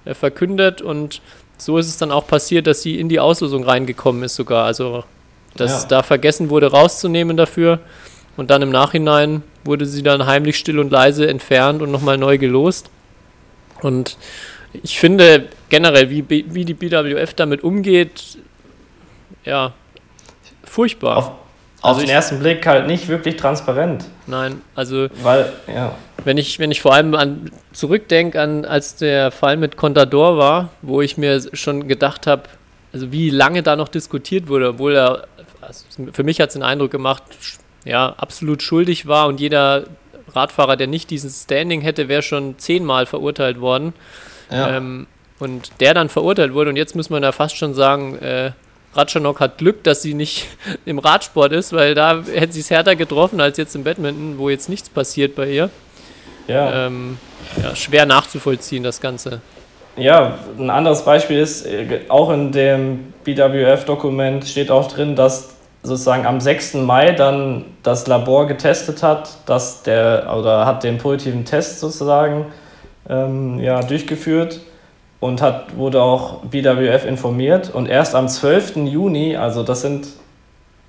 [0.05, 1.21] äh, verkündet und
[1.59, 4.67] so ist es dann auch passiert, dass sie in die Auslosung reingekommen ist sogar.
[4.67, 5.05] Also,
[5.57, 5.89] dass Ja.
[5.89, 7.79] da vergessen wurde rauszunehmen dafür
[8.37, 12.37] und dann im Nachhinein wurde sie dann heimlich still und leise entfernt und nochmal neu
[12.37, 12.91] gelost.
[13.83, 14.17] Und
[14.73, 18.39] ich finde generell, wie, wie die BWF damit umgeht,
[19.45, 19.73] ja,
[20.65, 21.17] furchtbar.
[21.17, 21.31] auf,
[21.83, 26.59] Also auf den ersten Blick halt nicht wirklich transparent, Nein, also weil, ja, wenn ich,
[26.59, 31.17] wenn ich vor allem an zurückdenke an als der Fall mit Contador war, wo ich
[31.17, 32.43] mir schon gedacht habe,
[32.93, 35.29] also wie lange da noch diskutiert wurde, obwohl er,
[35.61, 37.23] also für mich hat es den Eindruck gemacht,
[37.85, 39.85] ja, absolut schuldig war und jeder
[40.37, 43.95] Radfahrer, der nicht dieses Standing hätte, wäre schon zehnmal verurteilt worden.
[44.51, 44.77] ja.
[44.77, 45.07] Ähm,
[45.39, 48.53] und der dann verurteilt wurde und jetzt muss man ja fast schon sagen, äh,
[48.95, 50.49] Ratschanok hat Glück, dass sie nicht
[50.87, 54.49] im Radsport ist, weil da hätte sie es härter getroffen als jetzt im Badminton, wo
[54.49, 55.71] jetzt nichts passiert bei ihr.
[56.49, 56.87] ja.
[56.87, 57.19] Ähm,
[57.63, 59.41] ja, schwer nachzuvollziehen, das Ganze.
[59.97, 65.56] ja, ein anderes Beispiel ist, äh, auch in dem BWF-Dokument steht auch drin, dass
[65.87, 66.75] sozusagen am 6.
[66.75, 72.47] Mai dann das Labor getestet hat, dass der oder hat den positiven Test sozusagen
[73.09, 74.61] ähm, ja, durchgeführt
[75.21, 77.71] und hat, wurde auch BWF informiert.
[77.73, 78.77] Und erst am 12.
[78.77, 80.09] Juni, also das sind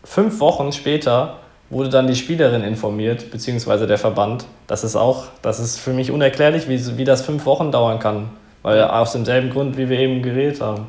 [0.04, 1.38] fünf Wochen später,
[1.70, 4.46] wurde dann die Spielerin informiert, beziehungsweise der Verband.
[4.68, 8.30] Das ist auch, das ist für mich unerklärlich, wie, wie das fünf Wochen dauern kann.
[8.64, 10.88] Weil aus demselben Grund, wie wir eben geredet haben.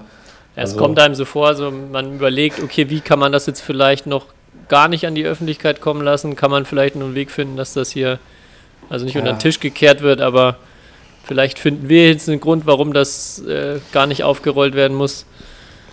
[0.58, 3.46] Ja, es Also- kommt einem so vor, so man überlegt, okay, wie kann man das
[3.46, 4.26] jetzt vielleicht noch
[4.68, 6.34] gar nicht an die Öffentlichkeit kommen lassen?
[6.34, 8.18] Kann man vielleicht einen Weg finden, dass das hier
[8.90, 9.38] also nicht unter den Ja.
[9.38, 10.56] Tisch gekehrt wird, aber
[11.22, 15.26] vielleicht finden wir jetzt einen Grund, warum das äh, gar nicht aufgerollt werden muss.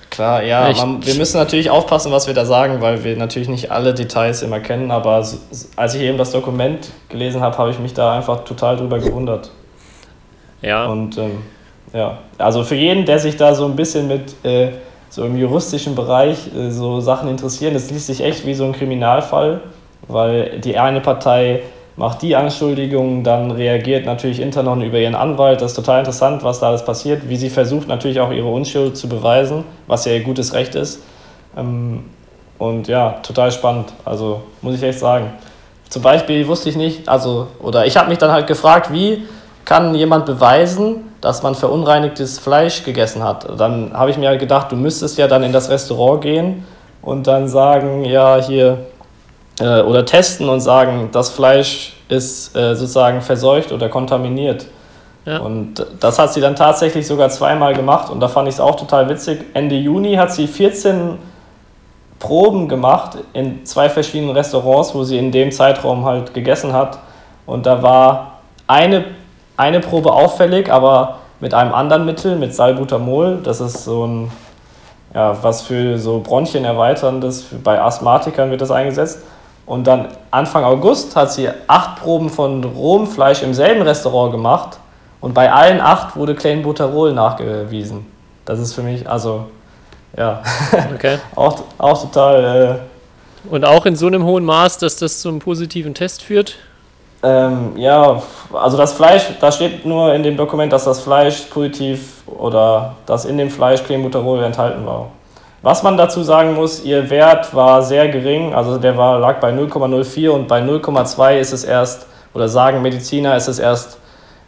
[0.10, 3.70] Klar, ja, man, wir müssen natürlich aufpassen, was wir da sagen, weil wir natürlich nicht
[3.70, 7.70] alle Details immer kennen, aber s- s- als ich eben das Dokument gelesen habe, habe
[7.72, 9.52] ich mich da einfach total drüber gewundert.
[10.62, 11.40] Ja, Und ähm,
[11.96, 14.72] ja, also für jeden, der sich da so ein bisschen mit äh,
[15.10, 18.74] so im juristischen Bereich äh, so Sachen interessieren, das liest sich echt wie so ein
[18.74, 19.62] Kriminalfall,
[20.10, 21.62] weil die eine Partei
[21.96, 25.62] macht die Anschuldigung, dann reagiert natürlich intern über ihren Anwalt.
[25.62, 28.98] Das ist total interessant, was da alles passiert, wie sie versucht natürlich auch ihre Unschuld
[28.98, 31.02] zu beweisen, was ja ihr gutes Recht ist.
[31.58, 32.04] Ähm,
[32.58, 35.32] und ja, total spannend, also muss ich echt sagen.
[35.88, 39.24] Zum Beispiel wusste ich nicht, also, oder ich habe mich dann halt gefragt, wie
[39.64, 43.48] kann jemand beweisen, dass man verunreinigtes Fleisch gegessen hat?
[43.58, 46.64] Dann habe ich mir halt gedacht, du müsstest ja dann in das Restaurant gehen
[47.02, 48.78] und dann sagen, ja, hier,
[49.60, 54.68] äh, oder testen und sagen, das Fleisch ist äh, sozusagen verseucht oder kontaminiert.
[55.26, 55.40] Ja.
[55.40, 58.76] Und das hat sie dann tatsächlich sogar zweimal gemacht und da fand ich es auch
[58.76, 59.46] total witzig.
[59.56, 61.18] Ende Juni hat sie 14
[62.20, 67.00] Proben gemacht in zwei verschiedenen Restaurants, wo sie in dem Zeitraum halt gegessen hat.
[67.48, 69.06] Und da war eine,
[69.58, 73.40] eine Probe auffällig, aber mit einem anderen Mittel, mit Salbutamol.
[73.44, 74.32] Das ist so ein,
[75.14, 79.20] ja, was für so Bronchien erweiterndes, bei Asthmatikern wird das eingesetzt.
[79.66, 84.80] Und dann Anfang August hat sie acht Proben von rohem Fleisch im selben Restaurant gemacht.
[85.22, 88.06] Und bei allen acht wurde Clenbuterol nachgewiesen.
[88.46, 89.48] Das ist für mich, also,
[90.16, 90.44] ja,
[90.94, 91.18] okay.
[91.36, 92.82] auch, auch total.
[93.50, 96.58] Und auch in so einem hohen Maß, dass das zum positiven Test führt.
[97.24, 98.22] Äh, ähm, ja,
[98.54, 103.26] also das Fleisch, da steht nur in dem Dokument, dass das Fleisch positiv oder dass
[103.26, 105.08] in dem Fleisch Clenbuterol enthalten war.
[105.62, 109.52] Was man dazu sagen muss, ihr Wert war sehr gering, also der war, lag bei
[109.52, 113.98] 0,04 und bei 0,2 ist es erst, oder sagen Mediziner, ist es erst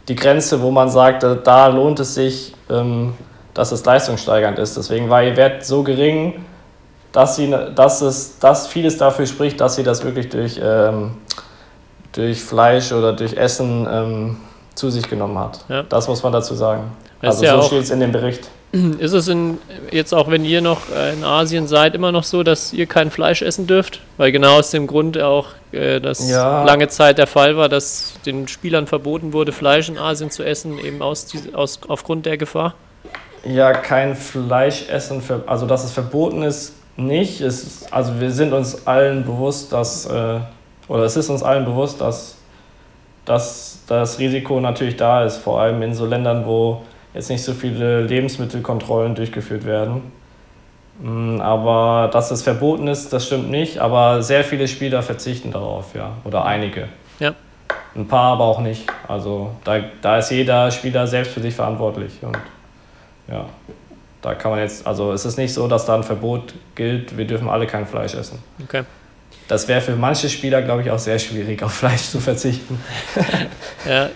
[0.06, 3.14] die Grenze, wo man sagt, äh, da lohnt es sich, ähm,
[3.52, 4.76] dass es leistungssteigernd ist.
[4.76, 6.44] Deswegen war ihr Wert so gering,
[7.10, 11.16] dass, sie, dass, es, dass vieles dafür spricht, dass sie das wirklich durch, ähm,
[12.18, 14.36] durch Fleisch oder durch Essen ähm,
[14.74, 15.64] zu sich genommen hat.
[15.68, 15.84] Ja.
[15.84, 16.90] Das muss man dazu sagen.
[17.22, 18.48] Das also ja so steht es in dem Bericht.
[18.98, 19.58] Ist es in,
[19.92, 23.12] jetzt auch, wenn ihr noch äh, in Asien seid, immer noch so, dass ihr kein
[23.12, 24.00] Fleisch essen dürft?
[24.16, 26.64] Weil genau aus dem Grund auch, äh, dass Ja.
[26.64, 30.78] lange Zeit der Fall war, dass den Spielern verboten wurde, Fleisch in Asien zu essen,
[30.80, 32.74] eben aus, aus aufgrund der Gefahr?
[33.44, 37.40] Ja, kein Fleischessen, für, also dass es verboten ist, nicht.
[37.40, 40.40] Es, also wir sind uns allen bewusst, dass, äh,
[40.88, 42.36] oder es ist uns allen bewusst, dass,
[43.24, 46.82] dass das Risiko natürlich da ist, vor allem in so Ländern, wo
[47.14, 50.12] jetzt nicht so viele Lebensmittelkontrollen durchgeführt werden.
[51.00, 55.94] Mm, Aber dass es verboten ist, das stimmt nicht, aber sehr viele Spieler verzichten darauf,
[55.94, 56.88] ja, oder einige.
[57.18, 57.34] Ja.
[57.94, 58.86] Ein paar aber auch nicht.
[59.06, 62.12] Also da, da ist jeder Spieler selbst für sich verantwortlich.
[62.22, 62.38] Und
[63.28, 63.46] ja,
[64.22, 67.26] da kann man jetzt, also es ist nicht so, dass da ein Verbot gilt, wir
[67.26, 68.42] dürfen alle kein Fleisch essen.
[68.62, 68.84] Okay.
[69.48, 72.78] Das wäre für manche Spieler, glaube ich, auch sehr schwierig, auf Fleisch zu verzichten.
[73.88, 74.10] Ja.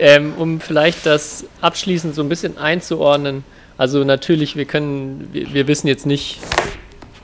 [0.00, 3.42] Ähm, um vielleicht das abschließend so ein bisschen einzuordnen.
[3.76, 6.38] Also natürlich, wir können, wir, wir wissen jetzt nicht,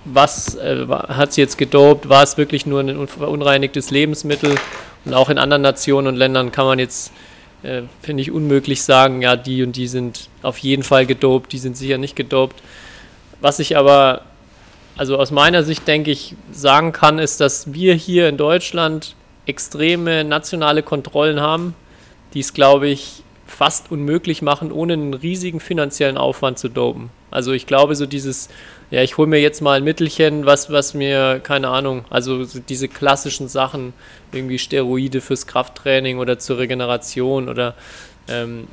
[0.04, 4.57] was äh, hat sie jetzt gedopt, war es wirklich nur ein un- verunreinigtes Lebensmittel
[5.04, 7.12] und auch in anderen Nationen und Ländern kann man jetzt,
[7.62, 11.59] äh, finde ich, unmöglich sagen, ja, die und die sind auf jeden Fall gedopt, die
[11.59, 12.61] sind sicher nicht gedopt.
[13.40, 14.22] Was ich aber,
[14.96, 20.24] also aus meiner Sicht denke ich, sagen kann, ist, dass wir hier in Deutschland extreme
[20.24, 21.74] nationale Kontrollen haben,
[22.33, 27.11] die es, glaube ich, fast unmöglich machen, ohne einen riesigen finanziellen Aufwand zu dopen.
[27.30, 28.48] Also ich glaube, so dieses,
[28.90, 32.61] ja, ich hole mir jetzt mal ein Mittelchen, was, was mir, keine Ahnung, also so
[32.61, 33.92] diese klassischen Sachen,
[34.33, 37.74] irgendwie Steroide fürs Krafttraining oder zur Regeneration oder
[38.28, 38.66] ähm,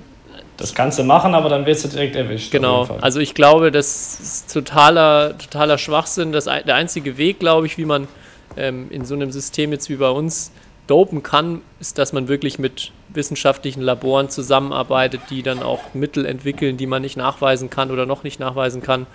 [0.62, 2.52] Das kannst du machen, aber dann wirst du direkt erwischt.
[2.52, 6.32] Genau, also ich glaube, das ist totaler, totaler Schwachsinn.
[6.32, 8.08] Das, der einzige Weg, glaube ich, wie man
[8.58, 10.52] ähm, in so einem System jetzt wie bei uns
[10.88, 16.78] dopen kann, ist, dass man wirklich mit, wissenschaftlichen Laboren zusammenarbeitet, die dann auch Mittel entwickeln,
[16.78, 19.06] die man nicht nachweisen kann oder noch nicht nachweisen kann.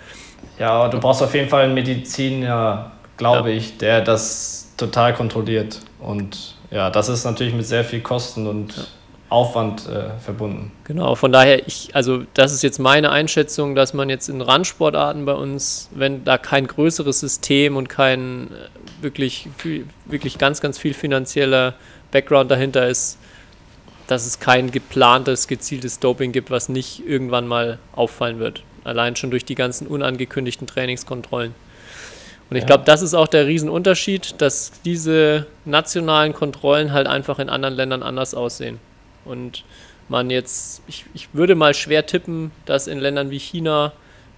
[0.59, 3.55] Ja, du brauchst auf jeden Fall einen Mediziner, glaube Ja.
[3.57, 5.79] ich, der das total kontrolliert.
[5.99, 8.87] Und ja, das ist natürlich mit sehr viel Kosten und
[9.29, 10.71] Aufwand äh, verbunden.
[10.85, 15.25] Genau, von daher, ich, also das ist jetzt meine Einschätzung, dass man jetzt in Randsportarten
[15.25, 20.77] bei uns, wenn da kein größeres System und kein äh, wirklich, viel, wirklich ganz, ganz
[20.77, 21.73] viel finanzieller
[22.11, 23.17] Background dahinter ist,
[24.07, 28.63] dass es kein geplantes, gezieltes Doping gibt, was nicht irgendwann mal auffallen wird.
[28.85, 31.53] Allein schon durch die ganzen unangekündigten Trainingskontrollen.
[32.49, 32.67] Und ich Ja.
[32.67, 38.03] glaube, das ist auch der Riesenunterschied, dass diese nationalen Kontrollen halt einfach in anderen Ländern
[38.03, 38.79] anders aussehen.
[39.27, 39.63] Und
[40.09, 43.91] man jetzt, ich, ich würde mal schwer tippen, dass in Ländern wie China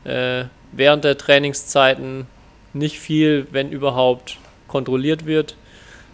[0.03, 2.27] äh, während der Trainingszeiten
[2.73, 5.55] nicht viel, wenn überhaupt, kontrolliert wird.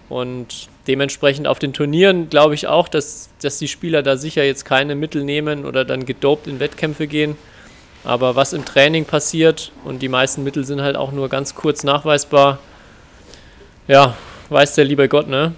[0.07, 4.65] Und dementsprechend auf den Turnieren glaube ich auch, dass, dass die Spieler da sicher jetzt
[4.65, 7.37] keine Mittel nehmen oder dann gedopt in Wettkämpfe gehen.
[8.03, 11.83] Aber was im Training passiert und die meisten Mittel sind halt auch nur ganz kurz
[11.83, 12.59] nachweisbar,
[13.87, 14.15] ja,
[14.49, 15.53] weiß der liebe Gott, ne?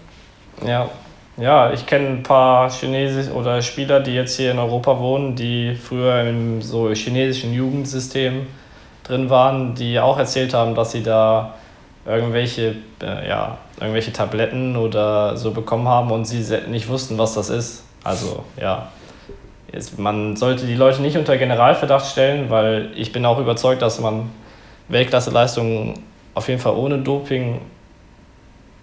[0.66, 0.90] Ja,
[1.38, 5.76] ja ich kenne ein paar Chinesisch oder Spieler, die jetzt hier in Europa wohnen, die
[5.76, 8.48] früher im so chinesischen Jugendsystem
[9.04, 11.54] drin waren, die auch erzählt haben, dass sie da
[12.06, 17.50] irgendwelche, äh, ja, irgendwelche Tabletten oder so bekommen haben und sie nicht wussten, was das
[17.50, 17.84] ist.
[18.04, 18.90] Also ja,
[19.72, 24.00] jetzt, man sollte die Leute nicht unter Generalverdacht stellen, weil ich bin auch überzeugt, dass
[24.00, 24.30] man
[24.88, 25.96] Weltklasseleistungen
[26.34, 27.60] auf jeden Fall ohne Doping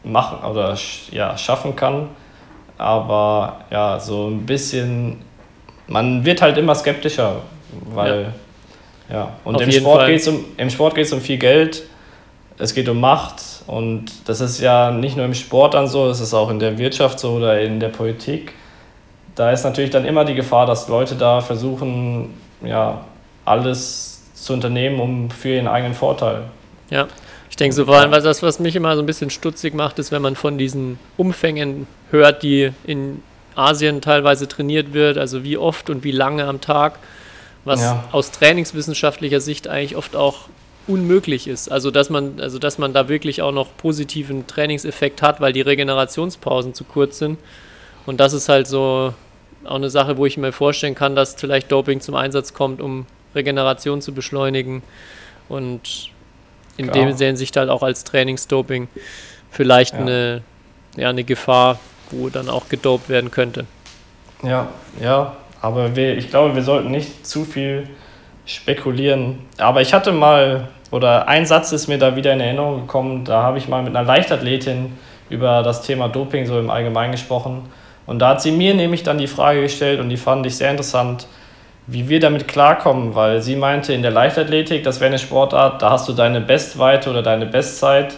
[0.02, 0.76] machen oder
[1.10, 2.08] ja, schaffen kann.
[2.78, 5.18] Aber ja, so ein bisschen,
[5.86, 7.42] man wird halt immer skeptischer,
[7.92, 8.32] weil
[9.10, 10.10] ja, und Auf im Sport Fall.
[10.10, 11.82] geht es um, im Sport geht's um viel Geld,
[12.58, 16.20] es geht um Macht und das ist ja nicht nur im Sport dann so, es
[16.20, 18.52] ist auch in der Wirtschaft so oder in der Politik.
[19.34, 22.34] Da ist natürlich dann immer die Gefahr, dass Leute da versuchen,
[22.64, 23.04] ja,
[23.44, 26.42] alles zu unternehmen, um für ihren eigenen Vorteil.
[26.90, 27.08] Ja,
[27.50, 29.98] ich denke so vor allem, weil das, was mich immer so ein bisschen stutzig macht,
[29.98, 33.22] ist, wenn man von diesen Umfängen hört, die in
[33.54, 36.98] Asien teilweise trainiert wird, also wie oft und wie lange am Tag,
[37.64, 38.04] was Ja.
[38.12, 40.48] aus trainingswissenschaftlicher Sicht eigentlich oft auch
[40.86, 41.70] unmöglich ist.
[41.70, 45.62] Also dass man, also dass man da wirklich auch noch positiven Trainingseffekt hat, weil die
[45.62, 47.38] Regenerationspausen zu kurz sind.
[48.06, 49.14] Und das ist halt so
[49.64, 53.06] auch eine Sache, wo ich mir vorstellen kann, dass vielleicht Doping zum Einsatz kommt, um
[53.34, 54.82] Regeneration zu beschleunigen.
[55.48, 56.10] Und
[56.76, 57.06] in Klar.
[57.06, 58.88] dem sehen sich halt auch als Trainingsdoping
[59.50, 60.00] vielleicht Ja.
[60.00, 60.42] eine,
[60.96, 61.78] ja, eine Gefahr,
[62.10, 63.66] wo dann auch gedopt werden könnte.
[64.42, 64.68] Ja,
[65.00, 67.88] ja, aber wir, ich glaube, wir sollten nicht zu viel
[68.46, 69.38] spekulieren.
[69.58, 73.42] Aber ich hatte mal, oder ein Satz ist mir da wieder in Erinnerung gekommen, da
[73.42, 74.92] habe ich mal mit einer Leichtathletin
[75.30, 77.62] über das Thema Doping so im Allgemeinen gesprochen.
[78.06, 80.70] Und da hat sie mir nämlich dann die Frage gestellt und die fand ich sehr
[80.70, 81.26] interessant,
[81.86, 85.90] wie wir damit klarkommen, weil sie meinte, in der Leichtathletik, das wäre eine Sportart, da
[85.90, 88.14] hast du deine Bestweite oder deine Bestzeit.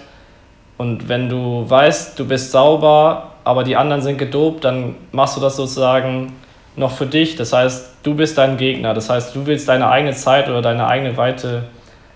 [0.79, 5.41] Und wenn du weißt, du bist sauber, aber die anderen sind gedopt, dann machst du
[5.41, 6.33] das sozusagen
[6.77, 7.37] noch für dich.
[7.37, 8.95] Das heißt, du bist dein Gegner.
[8.95, 11.65] Das heißt, du willst deine eigene Zeit oder deine eigene Weite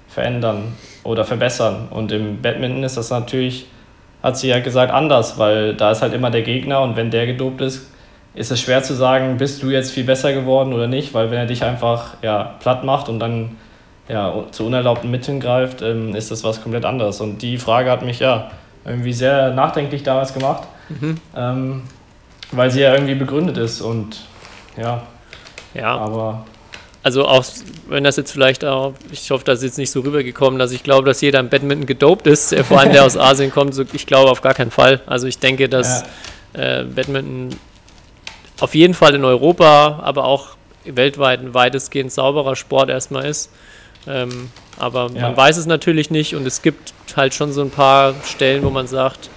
[0.08, 1.88] verändern oder verbessern.
[1.90, 3.66] Und im Badminton ist das natürlich,
[4.22, 7.26] hat sie ja gesagt, anders, weil da ist halt immer der Gegner und wenn der
[7.26, 7.89] gedopt ist,
[8.34, 11.38] ist es schwer zu sagen, bist du jetzt viel besser geworden oder nicht, weil wenn
[11.38, 13.56] er dich einfach ja, platt macht und dann
[14.08, 17.20] ja, zu unerlaubten Mitteln greift, ähm, ist das was komplett anderes.
[17.20, 18.50] Und die Frage hat mich ja
[18.84, 20.64] irgendwie sehr nachdenklich damals gemacht,
[21.36, 21.82] ähm,
[22.50, 24.22] weil sie ja irgendwie begründet ist und
[24.76, 25.02] ja,
[25.74, 26.44] Ja, aber
[27.02, 27.44] also auch
[27.88, 30.82] wenn das jetzt vielleicht auch, ich hoffe, das ist jetzt nicht so rübergekommen, dass ich
[30.82, 33.74] glaube, dass jeder im Badminton gedopt ist, vor allem der aus Asien kommt.
[33.74, 35.00] So, ich glaube auf gar keinen Fall.
[35.06, 36.04] Also ich denke, dass
[36.52, 37.56] äh, Badminton
[38.60, 43.50] auf jeden Fall in Europa, aber auch weltweit ein weitestgehend sauberer Sport erstmal ist.
[44.06, 45.22] Ähm, aber Ja.
[45.28, 48.70] man weiß es natürlich nicht und es gibt halt schon so ein paar Stellen, wo
[48.70, 49.30] man sagt,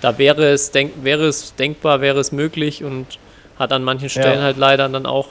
[0.00, 3.18] da wäre es, denk, wäre es denkbar, wäre es möglich und
[3.58, 4.44] hat an manchen Stellen Ja.
[4.44, 5.28] halt leider dann auch,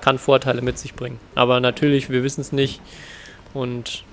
[0.00, 1.20] kann Vorteile mit sich bringen.
[1.34, 2.80] Aber natürlich, wir wissen es nicht
[3.54, 4.04] und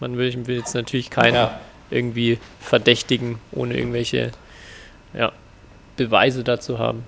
[0.00, 1.50] man will, will jetzt natürlich keinen ja,
[1.90, 4.32] irgendwie verdächtigen, ohne irgendwelche
[5.96, 7.04] Beweise dazu haben.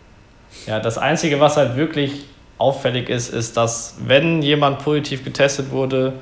[0.66, 2.26] Ja, das Einzige, was halt wirklich
[2.58, 6.14] auffällig ist, ist, dass wenn jemand positiv getestet wurde,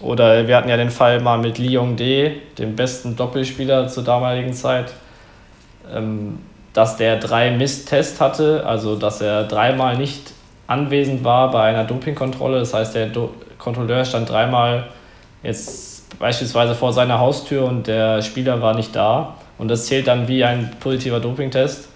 [0.00, 4.54] oder wir hatten ja den Fall mal mit Li Yongdae, dem besten Doppelspieler zur damaligen
[4.54, 4.92] Zeit,
[5.94, 6.38] ähm,
[6.72, 10.32] dass der drei Misstests hatte, also dass er dreimal nicht
[10.66, 12.60] anwesend war bei einer Dopingkontrolle.
[12.60, 14.86] Das heißt, der Do Kontrolleur stand dreimal
[15.42, 19.36] jetzt beispielsweise vor seiner Haustür und der Spieler war nicht da.
[19.58, 21.89] Und das zählt dann wie ein positiver Dopingtest.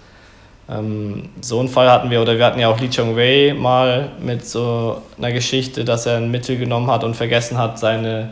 [0.69, 4.09] Ähm, so einen Fall hatten wir, oder wir hatten ja auch Lee Chong Wei mal
[4.19, 8.31] mit so einer Geschichte, dass er ein Mittel genommen hat und vergessen hat, seine,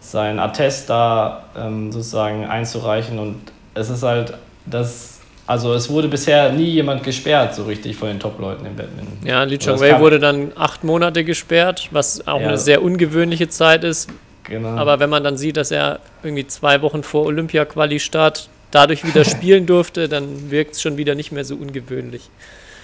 [0.00, 3.18] sein Attest da ähm, sozusagen einzureichen.
[3.18, 3.36] Und
[3.74, 4.34] es ist halt,
[4.66, 9.26] das, also es wurde bisher nie jemand gesperrt, so richtig von den Top-Leuten im Badminton.
[9.26, 12.48] Ja, Lee Also Chong Wei wurde dann acht Monate gesperrt, was auch Ja.
[12.48, 14.10] eine sehr ungewöhnliche Zeit ist.
[14.44, 14.76] Genau.
[14.76, 19.66] Aber wenn man dann sieht, dass er irgendwie zwei Wochen vor Olympia-Quali-Start dadurch wieder spielen
[19.66, 22.28] durfte, dann wirkt es schon wieder nicht mehr so ungewöhnlich.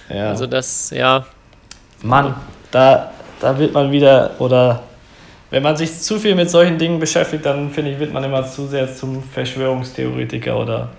[0.09, 0.29] ja.
[0.29, 1.25] Also das, ja,
[2.01, 2.33] Mann,
[2.71, 4.83] da, da wird man wieder, oder
[5.49, 8.45] wenn man sich zu viel mit solchen Dingen beschäftigt, dann finde ich, wird man immer
[8.45, 10.89] zu sehr zum Verschwörungstheoretiker oder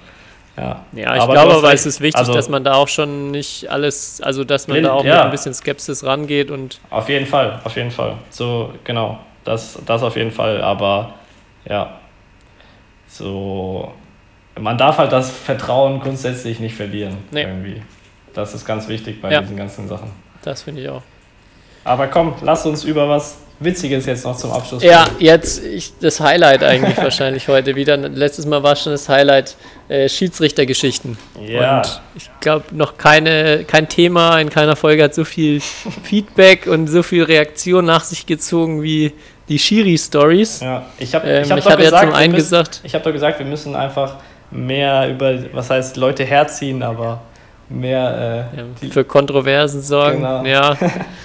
[0.57, 0.85] ja.
[0.93, 3.71] Ja, ich Aber glaube aber, es ist wichtig, Also- dass man da auch schon nicht
[3.71, 5.15] alles, also dass man Blind, da auch ja.
[5.17, 8.17] mit ein bisschen Skepsis rangeht und Auf jeden Fall, auf jeden Fall.
[8.31, 9.21] So, genau.
[9.45, 11.15] Das, das auf jeden Fall, aber
[11.65, 11.99] ja.
[13.09, 13.93] So.
[14.61, 17.17] Man darf halt das Vertrauen grundsätzlich nicht verlieren.
[17.31, 17.43] Nee.
[17.43, 17.83] Irgendwie.
[18.35, 19.41] Das ist ganz wichtig bei Ja.
[19.41, 20.11] diesen ganzen Sachen.
[20.43, 21.03] das finde ich auch.
[21.85, 26.21] Aber komm, lass uns über was Witziges jetzt noch zum Abschluss Ja, jetzt ich, das
[26.21, 27.97] Highlight eigentlich wahrscheinlich heute wieder.
[27.97, 29.57] Letztes Mal war schon das Highlight
[29.89, 31.19] äh, Schiedsrichtergeschichten.
[31.47, 31.79] Ja.
[31.79, 36.87] Und ich glaube, noch keine, kein Thema in keiner Folge hat so viel Feedback und
[36.87, 39.13] so viel Reaktion nach sich gezogen wie
[39.49, 40.61] die Schiri-Stories.
[40.61, 42.81] Ja, ich habe Ähm, ich hab ich doch hatte ja gesagt, zum einen müssen, gesagt,
[42.85, 44.17] ich habe doch gesagt, wir müssen einfach
[44.51, 47.21] mehr über, was heißt, Leute herziehen, aber
[47.69, 50.19] mehr, äh, ja, für Kontroversen sorgen.
[50.19, 50.45] Genau.
[50.45, 50.77] Ja.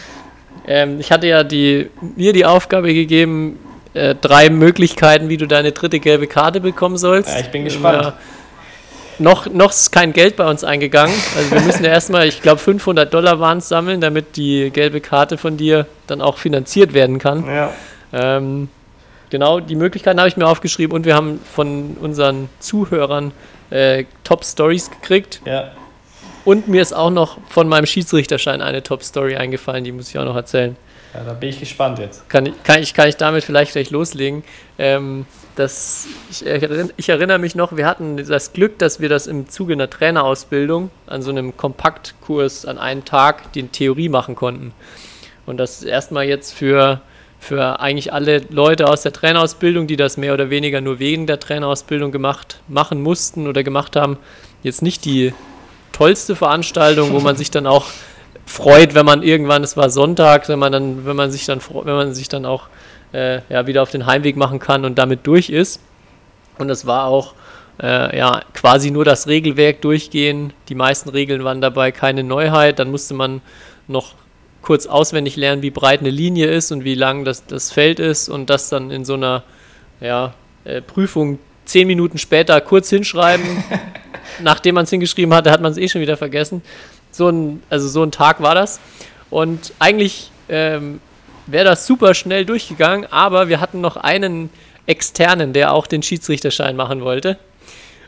[0.67, 3.59] ähm, ich hatte ja die, mir die Aufgabe gegeben,
[3.93, 7.33] äh, drei Möglichkeiten, wie du deine dritte gelbe Karte bekommen sollst.
[7.33, 8.03] Ja, ich bin gespannt.
[8.03, 8.13] Ja.
[9.17, 11.15] Noch, noch ist kein Geld bei uns eingegangen.
[11.37, 14.99] Also wir müssen ja erstmal, ich glaube 500 Dollar waren es sammeln, damit die gelbe
[14.99, 17.45] Karte von dir dann auch finanziert werden kann.
[17.47, 17.71] ja,
[18.11, 18.67] Ähm,
[19.35, 23.33] genau, die Möglichkeiten habe ich mir aufgeschrieben und wir haben von unseren Zuhörern
[23.69, 25.41] äh, Top-Stories gekriegt.
[25.45, 25.71] ja,
[26.45, 30.23] Und mir ist auch noch von meinem Schiedsrichterschein eine Top-Story eingefallen, die muss ich auch
[30.23, 30.77] noch erzählen.
[31.13, 32.29] ja, da bin ich gespannt jetzt.
[32.29, 34.43] Kann ich, kann ich, kann ich damit vielleicht gleich loslegen?
[34.77, 35.25] Ähm,
[35.57, 39.49] das, ich, erinn- ich erinnere mich noch, wir hatten das Glück, dass wir das im
[39.49, 44.73] Zuge einer Trainerausbildung an so einem Kompaktkurs an einem Tag die Theorie machen konnten.
[45.45, 47.01] Und das erstmal jetzt für,
[47.45, 51.39] für eigentlich alle Leute aus der Trainerausbildung, die das mehr oder weniger nur wegen der
[51.39, 54.17] Trainerausbildung gemacht, machen mussten oder gemacht haben,
[54.63, 55.31] jetzt nicht die
[55.91, 57.85] tollste Veranstaltung, wo man sich dann auch
[58.47, 61.95] freut, wenn man irgendwann, es war Sonntag, wenn man dann, wenn man sich dann, wenn
[61.95, 62.67] man sich dann auch
[63.13, 65.79] äh, ja, wieder auf den Heimweg machen kann und damit durch ist.
[66.57, 67.35] Und es war auch
[67.81, 70.51] äh, ja, quasi nur das Regelwerk durchgehen.
[70.67, 72.79] Die meisten Regeln waren dabei keine Neuheit.
[72.79, 73.41] Dann musste man
[73.87, 74.15] noch
[74.65, 78.27] kurz auswendig lernen, wie breit eine Linie ist und wie lang das, das Feld ist
[78.29, 79.43] und das dann in so einer
[80.01, 80.33] ja,
[80.65, 83.63] äh, Prüfung zehn Minuten später kurz hinschreiben.
[84.41, 86.63] Nachdem man es hingeschrieben hatte, hat man es eh schon wieder vergessen.
[87.11, 88.79] So ein, also so ein Tag war das.
[89.29, 90.99] Und eigentlich ähm,
[91.45, 94.49] wäre das super schnell durchgegangen, aber wir hatten noch einen
[94.87, 97.37] externen, der auch den Schiedsrichterschein machen wollte.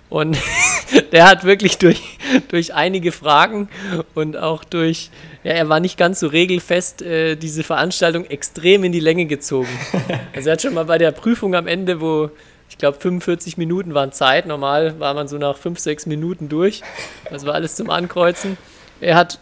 [0.10, 0.38] Und
[1.12, 2.02] der hat wirklich durch,
[2.50, 3.70] durch einige Fragen
[4.16, 5.10] und auch durch,
[5.44, 9.70] ja, er war nicht ganz so regelfest, äh, diese Veranstaltung extrem in die Länge gezogen.
[10.36, 12.30] Also er hat schon mal bei der Prüfung am Ende, wo
[12.70, 16.84] ich glaube 45 Minuten waren Zeit, normal war man so nach 5, 6 Minuten durch.
[17.32, 18.56] Das war alles zum Ankreuzen.
[19.02, 19.40] Er hat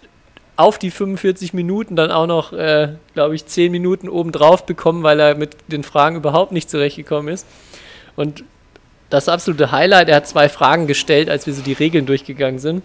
[0.55, 5.19] auf die 45 Minuten dann auch noch, äh, glaube ich, 10 Minuten obendrauf bekommen, weil
[5.19, 7.45] er mit den Fragen überhaupt nicht zurechtgekommen ist.
[8.15, 8.45] Und
[9.15, 12.83] das absolute Highlight, er hat zwei Fragen gestellt, als wir so die Regeln durchgegangen sind.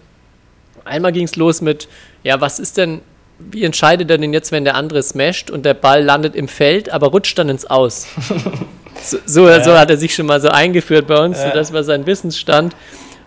[0.85, 1.87] Einmal ging es los mit,
[2.23, 3.01] ja, was ist denn,
[3.39, 6.89] wie entscheidet er denn jetzt, wenn der andere smasht und der Ball landet im Feld,
[6.89, 8.07] aber rutscht dann ins Aus?
[9.03, 11.53] so, so, so hat er sich schon mal so eingeführt bei uns, so Ja.
[11.53, 12.75] das war sein Wissensstand.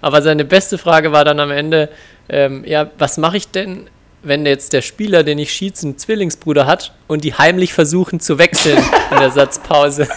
[0.01, 1.89] Aber seine beste Frage war dann am Ende,
[2.29, 3.89] ähm, ja, was mache ich denn,
[4.25, 8.39] wenn jetzt der Spieler, den ich schieße, einen Zwillingsbruder hat und die heimlich versuchen zu
[8.39, 8.79] wechseln
[9.11, 10.09] in der Satzpause?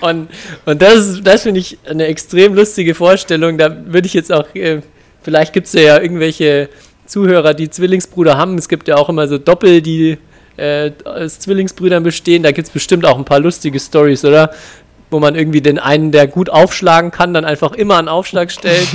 [0.00, 0.28] Und,
[0.66, 3.58] und das, das finde ich eine extrem lustige Vorstellung.
[3.58, 4.80] Da würde ich jetzt auch, äh,
[5.22, 6.68] vielleicht gibt es ja irgendwelche
[7.06, 8.56] Zuhörer, die Zwillingsbrüder haben.
[8.58, 10.18] Es gibt ja auch immer so Doppel, die
[10.56, 12.42] äh, aus Zwillingsbrüdern bestehen.
[12.42, 14.50] Da gibt es bestimmt auch ein paar lustige Stories, oder?
[15.10, 18.86] Wo man irgendwie den einen, der gut aufschlagen kann, dann einfach immer einen Aufschlag stellt.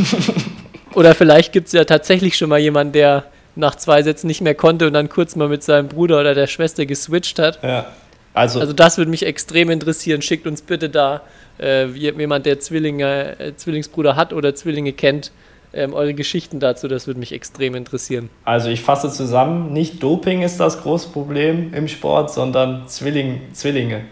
[0.94, 3.26] oder vielleicht gibt es ja tatsächlich schon mal jemanden, der
[3.56, 6.48] nach zwei Sätzen nicht mehr konnte und dann kurz mal mit seinem Bruder oder der
[6.48, 7.60] Schwester geswitcht hat.
[7.64, 7.88] Ja.
[8.34, 10.22] Also, Also das würde mich extrem interessieren.
[10.22, 11.22] Schickt uns bitte da
[11.60, 15.32] äh, jemand, der Zwillinge, äh, Zwillingsbruder hat oder Zwillinge kennt,
[15.72, 16.88] ähm, eure Geschichten dazu.
[16.88, 18.30] Das würde mich extrem interessieren.
[18.44, 24.06] also ich fasse zusammen, nicht Doping ist das große Problem im Sport, sondern Zwilling, Zwillinge.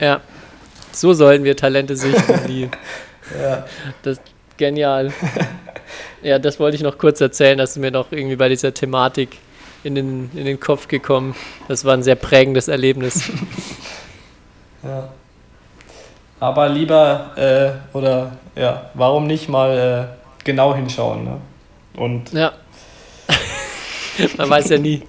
[0.00, 0.22] Ja,
[0.92, 2.70] so sollen wir Talente sichten.
[3.38, 3.66] Ja.
[4.02, 4.18] das
[4.56, 5.12] Genial.
[6.22, 9.38] ja, das wollte ich noch kurz erzählen, dass du mir noch irgendwie bei dieser Thematik
[9.82, 11.34] in den, in den Kopf gekommen.
[11.68, 13.30] Das war ein sehr prägendes Erlebnis.
[14.82, 15.10] Ja.
[16.40, 21.36] Aber lieber, äh, oder ja, warum nicht mal äh, genau hinschauen, ne?
[21.98, 22.52] Und Ja.
[24.38, 25.02] Man weiß ja nie.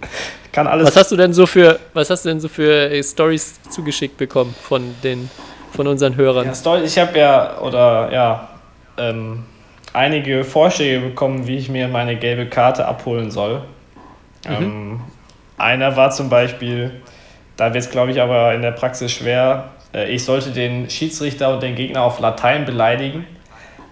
[0.51, 0.87] kann alles.
[0.87, 4.17] Was hast du denn so für, was hast du denn so für äh, Stories zugeschickt
[4.17, 5.29] bekommen von den,
[5.73, 6.47] von unseren Hörern?
[6.47, 8.49] Ja, Story, ich habe ja, oder ja,
[8.97, 9.45] ähm,
[9.93, 13.63] einige Vorschläge bekommen, wie ich mir meine gelbe Karte abholen soll.
[14.47, 15.01] Ähm,
[15.57, 17.01] einer war zum Beispiel,
[17.57, 21.53] da wird es glaube ich aber in der Praxis schwer, äh, ich sollte den Schiedsrichter
[21.53, 23.27] und den Gegner auf Latein beleidigen.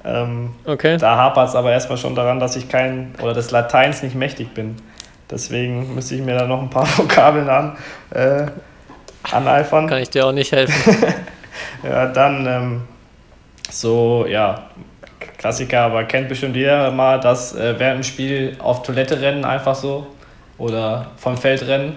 [0.06, 0.97] Ähm, Okay.
[0.97, 4.54] da hapert es aber erstmal schon daran, dass ich kein oder des Lateins nicht mächtig
[4.54, 4.78] bin.
[5.30, 7.78] Deswegen müsste ich mir da noch ein paar Vokabeln an,
[8.12, 8.47] äh,
[9.32, 9.88] aneifern.
[9.88, 10.95] Kann ich dir auch nicht helfen.
[11.84, 12.82] Ja, dann ähm,
[13.70, 14.70] so, ja,
[15.38, 19.76] Klassiker, aber kennt bestimmt jeder mal, dass äh, während dem Spiel auf Toilette rennen einfach
[19.76, 20.08] so
[20.58, 21.96] oder vom Feld rennen.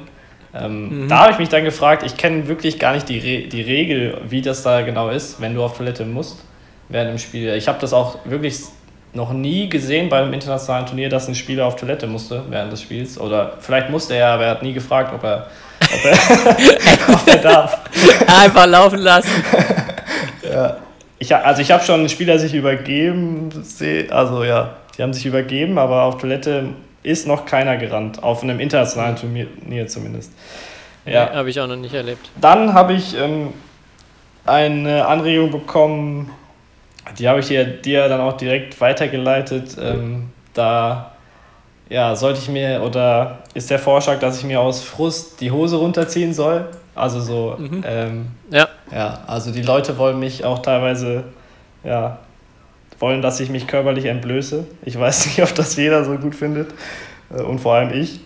[0.54, 3.62] Ähm, Da habe ich mich dann gefragt, ich kenne wirklich gar nicht die, Re die
[3.62, 6.44] Regel, wie das da genau ist, wenn du auf Toilette musst
[6.88, 7.54] während dem Spiel.
[7.54, 8.60] Ich habe das auch wirklich
[9.14, 13.18] noch nie gesehen beim internationalen Turnier, dass ein Spieler auf Toilette musste während des Spiels.
[13.18, 15.48] Oder vielleicht musste er, aber er hat nie gefragt, ob er,
[15.80, 17.78] ob er, ob er darf.
[18.42, 19.30] Einfach laufen lassen.
[21.22, 23.48] Ich, also ich habe schon Spieler sich übergeben,
[24.10, 26.70] also ja, die haben sich übergeben, aber auf Toilette
[27.04, 30.32] ist noch keiner gerannt, auf einem internationalen Turnier zumindest.
[31.06, 31.32] Ja.
[31.32, 32.28] Habe ich auch noch nicht erlebt.
[32.40, 33.50] Dann habe ich ähm,
[34.46, 36.32] eine Anregung bekommen,
[37.16, 39.76] die habe ich dir, dir dann auch direkt weitergeleitet.
[39.80, 41.12] Ähm, da
[41.88, 45.76] ja, sollte ich mir, oder ist der Vorschlag, dass ich mir aus Frust die Hose
[45.76, 46.66] runterziehen soll?
[46.94, 48.68] Also so, ähm, Ja.
[48.92, 51.24] ja, also die Leute wollen mich auch teilweise,
[51.84, 52.18] ja,
[52.98, 54.64] wollen, dass ich mich körperlich entblöße.
[54.84, 56.72] Ich weiß nicht, ob das jeder so gut findet
[57.36, 58.20] äh, und vor allem ich.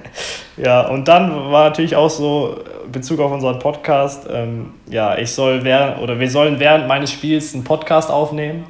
[0.56, 5.32] ja, und dann war natürlich auch so in Bezug auf unseren Podcast, ähm, ja, ich
[5.32, 8.64] soll während, oder wir sollen während meines Spiels einen Podcast aufnehmen.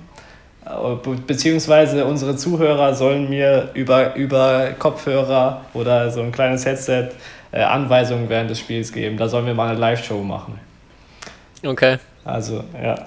[0.67, 7.09] Äh, be- Beziehungsweise unsere Zuhörer sollen mir über, über Kopfhörer oder so ein kleines Headset
[7.53, 9.17] äh, Anweisungen während des Spiels geben.
[9.17, 10.59] Da sollen wir mal eine Live-Show machen.
[11.65, 11.99] Okay.
[12.25, 13.07] Also, ja.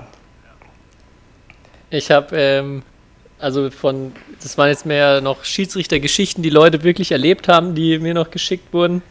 [1.89, 2.83] Ich habe, ähm,
[3.39, 8.13] also von, das waren jetzt mehr noch Schiedsrichtergeschichten, die Leute wirklich erlebt haben, die mir
[8.13, 9.01] noch geschickt wurden.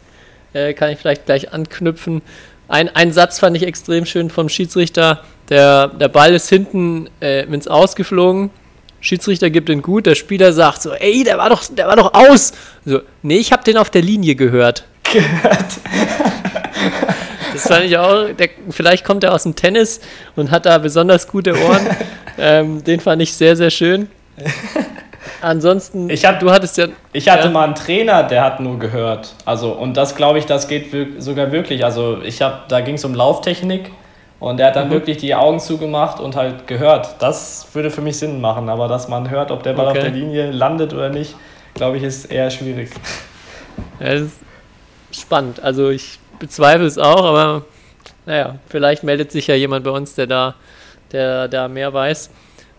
[0.53, 2.21] Äh, kann ich vielleicht gleich anknüpfen.
[2.67, 5.23] Ein, ein Satz fand ich extrem schön vom Schiedsrichter.
[5.49, 8.49] Der, der Ball ist hinten äh, ins Ausgeflogen.
[9.01, 10.05] Schiedsrichter gibt den gut.
[10.05, 12.53] Der Spieler sagt so: Ey, der war doch, der war doch aus.
[12.85, 14.85] So, nee, ich habe den auf der Linie gehört.
[17.53, 19.99] Das fand ich auch, der, vielleicht kommt er aus dem Tennis
[20.35, 21.85] und hat da besonders gute Ohren.
[22.37, 24.09] ähm, den fand ich sehr, sehr schön.
[25.41, 26.87] Ansonsten, Ich hab- du hattest ja.
[27.13, 27.49] Ich hatte Ja.
[27.51, 29.35] mal einen Trainer, der hat nur gehört.
[29.45, 30.91] Also, und das glaube ich, das geht
[31.21, 31.83] sogar wirklich.
[31.83, 33.91] Also, ich habe, da ging es um Lauftechnik
[34.39, 37.15] und der hat dann wirklich die Augen zugemacht und halt gehört.
[37.19, 39.97] Das würde für mich Sinn machen, aber dass man hört, ob der Ball Okay.
[39.99, 41.35] auf der Linie landet oder nicht,
[41.73, 42.91] glaube ich, ist eher schwierig.
[43.99, 44.39] Ja, das ist
[45.13, 45.61] spannend.
[45.61, 47.65] Also ich bezweifle es auch, aber
[48.25, 50.55] naja, vielleicht meldet sich ja jemand bei uns, der da,
[51.11, 52.29] der da mehr weiß.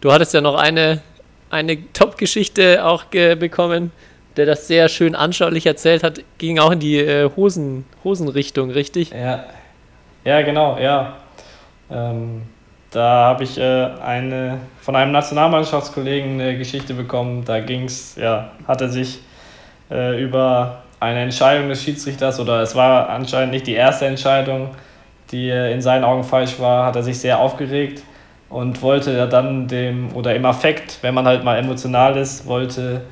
[0.00, 1.00] Du hattest ja noch eine,
[1.50, 3.92] eine Top-Geschichte auch bekommen,
[4.36, 9.10] der das sehr schön anschaulich erzählt hat, ging auch in die äh, Hosen, Hosenrichtung, richtig?
[9.10, 9.44] Ja,
[10.24, 11.16] ja genau, ja.
[11.90, 12.42] Ähm,
[12.90, 17.44] da habe ich äh, eine, von einem Nationalmannschaftskollegen eine Geschichte bekommen.
[17.44, 19.20] Da ging es, ja, hat er sich
[19.90, 24.70] äh, über eine Entscheidung des Schiedsrichters, oder es war anscheinend nicht die erste Entscheidung,
[25.32, 28.02] die in seinen Augen falsch war, hat er sich sehr aufgeregt
[28.48, 33.02] und wollte dann dem, oder im Affekt, wenn man halt mal emotional ist, wollte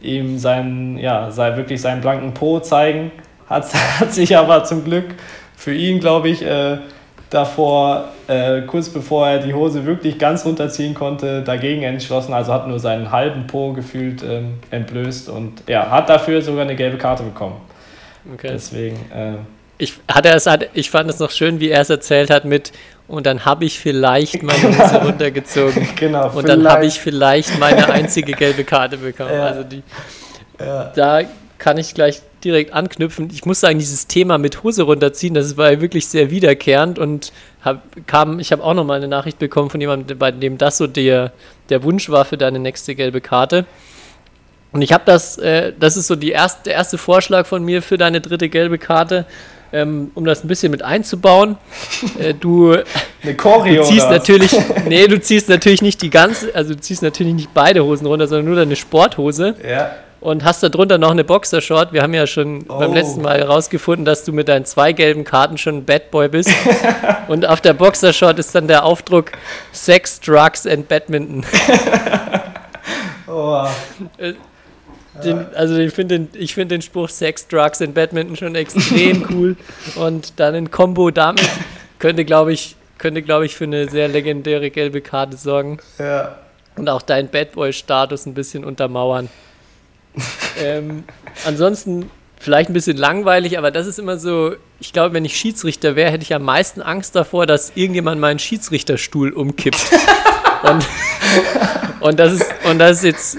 [0.00, 3.10] ihm seinen, ja, sei wirklich seinen blanken Po zeigen.
[3.48, 3.66] Hat,
[4.00, 5.14] hat sich aber zum Glück
[5.56, 6.78] für ihn, glaube ich, äh,
[7.30, 12.32] davor, äh, kurz bevor er die Hose wirklich ganz runterziehen konnte, dagegen entschlossen.
[12.32, 16.76] Also hat nur seinen halben Po gefühlt ähm, entblößt und ja, hat dafür sogar eine
[16.76, 17.56] gelbe Karte bekommen.
[18.34, 18.50] Okay.
[18.52, 19.34] Deswegen, äh,
[19.78, 22.44] Ich, hat er es, hat, ich fand es noch schön, wie er es erzählt hat
[22.44, 22.72] mit
[23.08, 25.88] und dann habe ich vielleicht meine Hose runtergezogen.
[25.96, 26.30] genau.
[26.30, 29.30] Und dann habe ich vielleicht meine einzige gelbe Karte bekommen.
[29.34, 29.46] Ja.
[29.46, 29.82] Also die,
[30.60, 30.92] Ja.
[30.94, 31.20] da
[31.60, 33.28] kann ich gleich direkt anknüpfen.
[33.32, 37.32] Ich muss sagen, dieses Thema mit Hose runterziehen, das war ja wirklich sehr wiederkehrend und
[37.62, 40.78] hab, kam, ich habe auch noch mal eine Nachricht bekommen von jemandem, bei dem das
[40.78, 41.32] so der,
[41.68, 43.66] der Wunsch war für deine nächste gelbe Karte.
[44.72, 47.82] Und ich habe das, äh, das ist so die erste, der erste Vorschlag von mir
[47.82, 49.26] für deine dritte gelbe Karte.
[49.72, 51.56] ähm, um das ein bisschen mit einzubauen,
[52.18, 52.76] äh, du,
[53.22, 53.82] Eine Choreo.
[53.82, 54.52] du ziehst oder natürlich,
[54.88, 58.26] nee, du ziehst natürlich nicht die ganze, also du ziehst natürlich nicht beide Hosen runter,
[58.26, 59.92] sondern nur deine Sporthose Ja.
[60.20, 61.92] Und hast da drunter noch eine Boxershort.
[61.92, 62.94] Wir haben ja schon beim Oh.
[62.94, 66.50] letzten Mal herausgefunden, dass du mit deinen zwei gelben Karten schon ein Bad Boy bist.
[67.28, 69.32] und auf der Boxershort ist dann der Aufdruck
[69.72, 71.44] Sex, Drugs and Badminton.
[73.32, 73.64] Oh.
[75.24, 79.24] Den, also ich finde den, ich find den Spruch Sex, Drugs and Badminton schon extrem
[79.30, 79.56] cool.
[79.96, 81.48] Und dann in Kombo damit
[82.00, 85.78] könnte, glaube ich, könnte, glaube ich, für eine sehr legendäre gelbe Karte sorgen.
[85.98, 86.36] Ja.
[86.76, 89.28] und auch deinen Bad Boy-Status ein bisschen untermauern.
[90.62, 91.04] Ähm,
[91.44, 95.94] ansonsten vielleicht ein bisschen langweilig, aber das ist immer so, ich glaube, wenn ich Schiedsrichter
[95.94, 99.80] wäre, hätte ich am meisten Angst davor, dass irgendjemand meinen Schiedsrichterstuhl umkippt.
[100.62, 100.86] und,
[102.00, 103.38] und, das ist, und das ist jetzt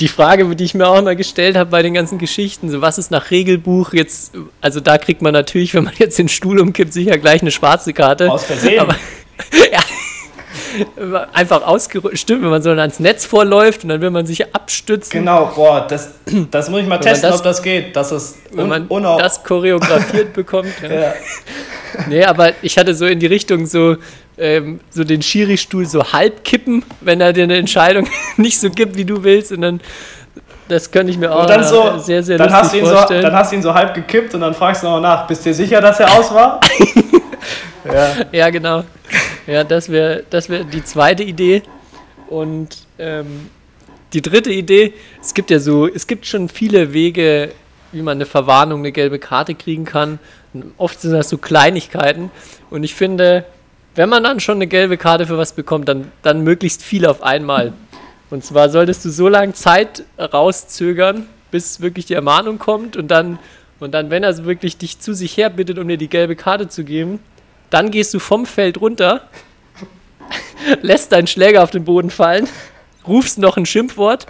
[0.00, 2.98] die Frage, die ich mir auch immer gestellt habe bei den ganzen Geschichten, so was
[2.98, 6.92] ist nach Regelbuch jetzt, also da kriegt man natürlich, wenn man jetzt den Stuhl umkippt,
[6.92, 8.30] sicher gleich eine schwarze Karte.
[8.30, 8.80] Aus Versehen.
[8.80, 8.96] Aber-
[9.72, 9.80] ja.
[11.32, 15.10] Einfach ausgerüstet, stimmt, wenn man so ans Netz vorläuft und dann will man sich abstützen.
[15.10, 16.10] Genau, boah, das,
[16.50, 17.94] das muss ich mal testen, das- ob das geht.
[17.96, 18.88] Das ist Wenn man
[19.18, 20.72] das choreografiert bekommt.
[20.82, 20.92] Ja.
[21.00, 21.12] Ja.
[22.06, 23.96] Nee, aber ich hatte so in die Richtung so,
[24.36, 28.06] ähm, so den Schiri-Stuhl so halb kippen, wenn er dir eine Entscheidung
[28.36, 29.52] nicht so gibt, wie du willst.
[29.52, 29.80] Und dann,
[30.68, 33.22] das könnte ich mir auch so, sehr, sehr dann lustig ihn so, vorstellen.
[33.22, 35.48] dann hast du ihn so halb gekippt und dann fragst du nochmal nach, bist du
[35.48, 36.60] dir sicher, dass er aus war?
[37.86, 38.08] ja.
[38.30, 38.84] Ja, genau.
[39.48, 41.62] Ja, das wäre das wär die zweite Idee.
[42.28, 43.48] Und ähm,
[44.12, 44.92] die dritte Idee,
[45.22, 47.52] es gibt ja so, es gibt schon viele Wege,
[47.92, 50.18] wie man eine Verwarnung, eine gelbe Karte kriegen kann.
[50.52, 52.30] Und oft sind das so Kleinigkeiten.
[52.68, 53.46] Und ich finde,
[53.94, 57.22] wenn man dann schon eine gelbe Karte für was bekommt, dann, dann möglichst viel auf
[57.22, 57.72] einmal.
[58.28, 63.38] Und zwar solltest du so lange Zeit rauszögern, bis wirklich die Ermahnung kommt und dann,
[63.80, 66.68] und dann, wenn er wirklich dich zu sich her bittet, um dir die gelbe Karte
[66.68, 67.20] zu geben,
[67.70, 69.22] dann gehst du vom Feld runter,
[70.82, 72.48] lässt deinen Schläger auf den Boden fallen,
[73.06, 74.26] rufst noch ein Schimpfwort,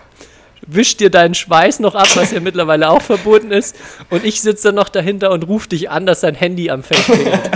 [0.67, 3.77] wischst dir deinen Schweiß noch ab, was ja mittlerweile auch verboten ist,
[4.11, 7.05] und ich sitze dann noch dahinter und ruf dich an, dass dein Handy am Feld
[7.05, 7.51] klingelt.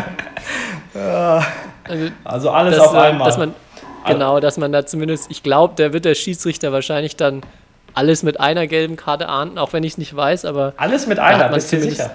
[1.85, 3.27] Also, Also alles dass, auf einmal.
[3.27, 3.55] dass man
[4.07, 7.43] genau, dass man da zumindest, ich glaube, da wird der Schiedsrichter wahrscheinlich dann
[7.95, 11.19] alles mit einer gelben Karte ahnden, auch wenn ich es nicht weiß, aber alles mit
[11.19, 12.13] einer, bist du sicher?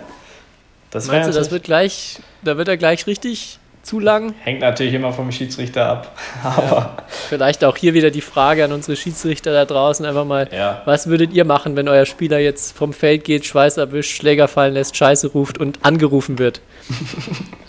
[0.91, 4.33] Das, meinst du, das wird gleich, da wird er gleich richtig zu lang?
[4.43, 6.17] hängt natürlich immer vom Schiedsrichter ab.
[6.43, 10.81] Aber Vielleicht auch hier wieder die Frage an unsere Schiedsrichter da draußen einfach mal, ja.
[10.83, 14.73] was würdet ihr machen, wenn euer Spieler jetzt vom Feld geht, Schweiß erwischt, Schläger fallen
[14.73, 16.61] lässt, Scheiße ruft und angerufen wird?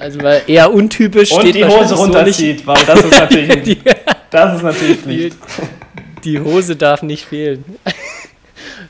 [0.01, 3.79] Also weil eher untypisch Und steht die Hose so runterzieht, weil das ist natürlich, Die,
[4.31, 5.37] das ist natürlich die, Pflicht.
[6.23, 7.65] die Hose darf nicht fehlen.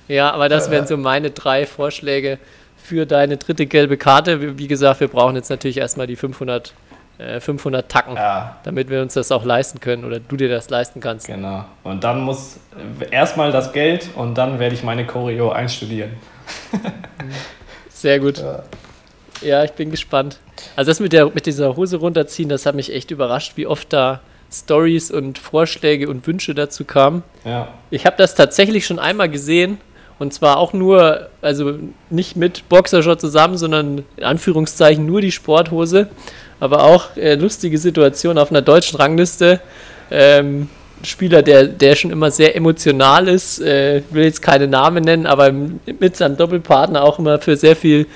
[0.07, 2.39] ja, aber das wären so meine drei Vorschläge
[2.89, 4.59] für deine dritte gelbe Karte.
[4.59, 6.73] Wie- gesagt, wir brauchen jetzt natürlich erstmal die 500,
[7.19, 10.71] äh, 500 Tacken, Ja, damit wir uns das auch leisten können oder du dir das
[10.71, 11.27] leisten kannst.
[11.27, 11.65] genau.
[11.85, 12.59] Und dann muss
[13.11, 16.13] erstmal das Geld und dann werde ich meine Choreo einstudieren.
[17.91, 18.43] Sehr gut.
[19.43, 19.65] Ja.
[19.65, 20.39] ich bin gespannt.
[20.77, 23.93] Also das mit, der, mit dieser Hose runterziehen, das hat mich echt überrascht, wie oft
[23.93, 24.21] da
[24.51, 27.23] Stories und Vorschläge und Wünsche dazu kamen.
[27.45, 27.69] Ja.
[27.91, 29.79] Ich habe das tatsächlich schon einmal gesehen
[30.19, 31.75] und zwar auch nur, also
[32.11, 36.09] nicht mit Boxershot zusammen, sondern in Anführungszeichen nur die Sporthose.
[36.61, 39.61] Aber auch äh, lustige Situation auf einer deutschen Rangliste.
[40.11, 40.69] Ähm,
[41.05, 45.53] Spieler, der, der schon immer sehr emotional ist, äh, will jetzt keine Namen nennen, aber
[45.53, 48.07] mit seinem Doppelpartner auch immer für sehr viel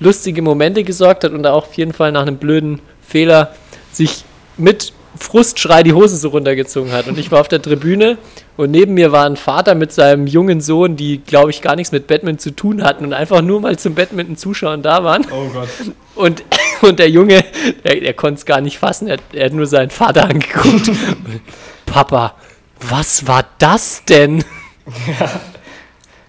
[0.00, 3.54] lustige Momente gesorgt hat und auch auf jeden Fall nach einem blöden Fehler
[3.92, 4.24] sich
[4.56, 4.92] mit
[5.22, 7.06] Frustschrei die Hose so runtergezogen hat.
[7.06, 8.18] Und ich war auf der Tribüne
[8.56, 11.92] und neben mir war ein Vater mit seinem jungen Sohn, die, glaube ich, gar nichts
[11.92, 15.26] mit Badminton zu tun hatten und einfach nur mal zum Badminton zuschauen da waren.
[15.30, 15.68] Oh Gott.
[16.14, 16.44] Und,
[16.82, 17.44] und der Junge,
[17.84, 20.90] der, der konnte es gar nicht fassen, er, er hat nur seinen Vater angeguckt.
[21.86, 22.34] Papa,
[22.80, 24.44] was war das denn?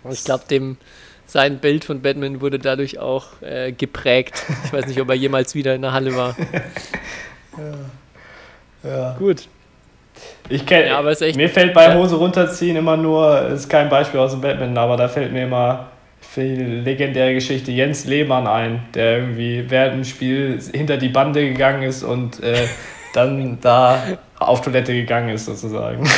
[0.04, 0.78] Und ich glaube, dem
[1.34, 4.44] sein Bild von Batman wurde dadurch auch äh, geprägt.
[4.66, 6.36] Ich weiß nicht, ob er jemals wieder in der Halle war.
[7.56, 7.76] Ja.
[9.18, 9.48] Gut.
[10.50, 11.96] Ich kenn, Ja, aber ist echt- mir fällt bei Ja.
[11.96, 15.88] Hose runterziehen immer nur, ist kein Beispiel aus dem Badminton, aber da fällt mir immer
[16.22, 21.48] für die legendäre Geschichte Jens Lehmann ein, der irgendwie während dem Spiel hinter die Bande
[21.48, 22.56] gegangen ist und äh,
[23.14, 23.98] dann da
[24.40, 26.04] auf Toilette gegangen ist sozusagen.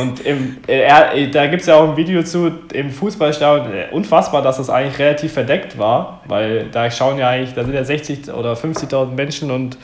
[0.00, 3.90] Und im, er, da gibt es ja auch ein Video zu im Fußballstadion.
[3.90, 7.82] Unfassbar, dass das eigentlich relativ verdeckt war, weil da schauen ja eigentlich, da sind ja
[7.82, 9.76] 60 oder 50.000 Menschen und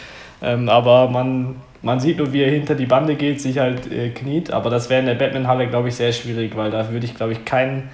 [0.42, 4.10] ähm, aber man, man sieht nur, wie er hinter die Bande geht, sich halt äh,
[4.10, 4.50] kniet.
[4.50, 7.32] Aber das wäre in der Batman-Halle, glaube ich, sehr schwierig, weil da würde ich, glaube
[7.32, 7.88] ich, keinen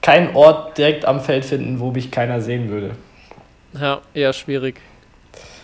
[0.00, 2.92] keinen Ort direkt am Feld finden, wo mich keiner sehen würde.
[3.78, 4.80] Ja, eher schwierig.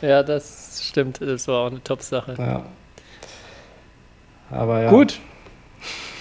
[0.03, 1.21] Ja, das stimmt.
[1.21, 2.35] Das war auch eine Top-Sache.
[2.37, 2.62] Ja.
[4.51, 4.91] Aber ja.
[4.91, 5.19] Gut,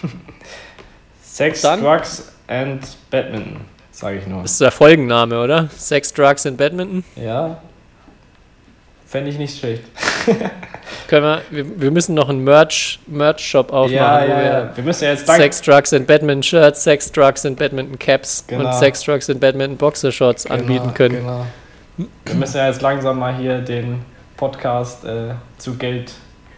[1.22, 4.44] Sex, Dann- Drugs and Badminton, sage ich nur.
[4.44, 5.68] das ist der Folgenname, oder?
[5.76, 7.04] Sex, Drugs and Badminton.
[7.16, 7.62] Ja.
[9.14, 9.84] Fände ich nicht schlecht.
[11.08, 14.72] Können wir, wir, wir müssen noch einen Merch, Merch-Shop aufmachen, ja, ja, wir ja.
[14.76, 18.44] Wir müssen ja jetzt lang Sex, Drugs and Badminton Shirts, Sex, Drugs and Badminton Caps
[18.48, 18.66] Genau.
[18.66, 21.18] und Sex, Drugs and Badminton Boxershorts Genau, anbieten können.
[21.18, 21.46] Genau.
[22.26, 24.00] Wir müssen ja jetzt langsam mal hier den
[24.36, 26.12] Podcast äh, zu Geld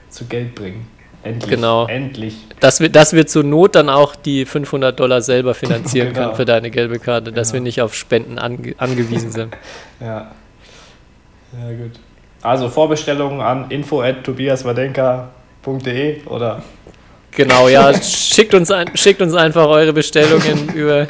[0.09, 0.87] zu Geld bringen.
[1.23, 1.49] Endlich.
[1.49, 1.87] Genau.
[1.87, 2.37] Endlich.
[2.61, 6.27] Dass wir, dass wir zur Not dann auch die 500 Dollar selber finanzieren Genau.
[6.27, 7.55] können für deine gelbe Karte, dass Genau.
[7.55, 9.53] wir nicht auf Spenden ange angewiesen sind.
[9.99, 10.31] Ja.
[11.61, 11.99] Ja, gut.
[12.45, 16.61] Also Vorbestellungen an info at tobiaswadenka.de oder
[17.31, 21.07] Genau, ja, schickt uns, ein, schickt uns einfach eure Bestellungen über,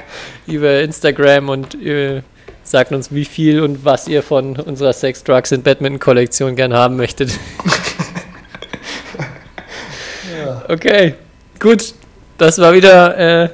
[0.47, 2.23] über Instagram und äh,
[2.63, 6.73] sagt uns, wie viel und was ihr von unserer Sex, Drugs and Badminton Kollektion gern
[6.73, 7.31] haben möchtet.
[10.67, 11.13] Okay,
[11.59, 11.93] gut.
[12.37, 13.49] Das war wieder äh,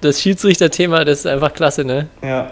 [0.00, 2.08] das Schiedsrichter-Thema, das ist einfach klasse, ne?
[2.22, 2.50] ja.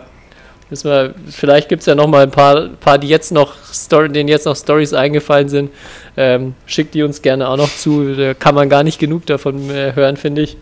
[0.70, 4.08] Müssen wir, vielleicht gibt es ja noch mal ein paar, paar die jetzt noch Story,
[4.08, 5.70] denen jetzt noch Stories eingefallen sind.
[6.16, 8.14] Ähm, schickt die uns gerne auch noch zu.
[8.14, 10.56] Da kann man gar nicht genug davon äh, hören, finde ich.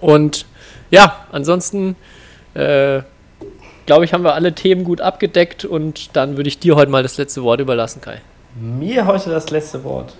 [0.00, 0.44] Und
[0.90, 1.96] ja, ansonsten
[2.54, 3.00] äh,
[3.86, 7.02] glaube ich, haben wir alle Themen gut abgedeckt und dann würde ich dir heute mal
[7.02, 8.20] das letzte Wort überlassen, Kai.
[8.60, 10.14] Mir heute das letzte Wort.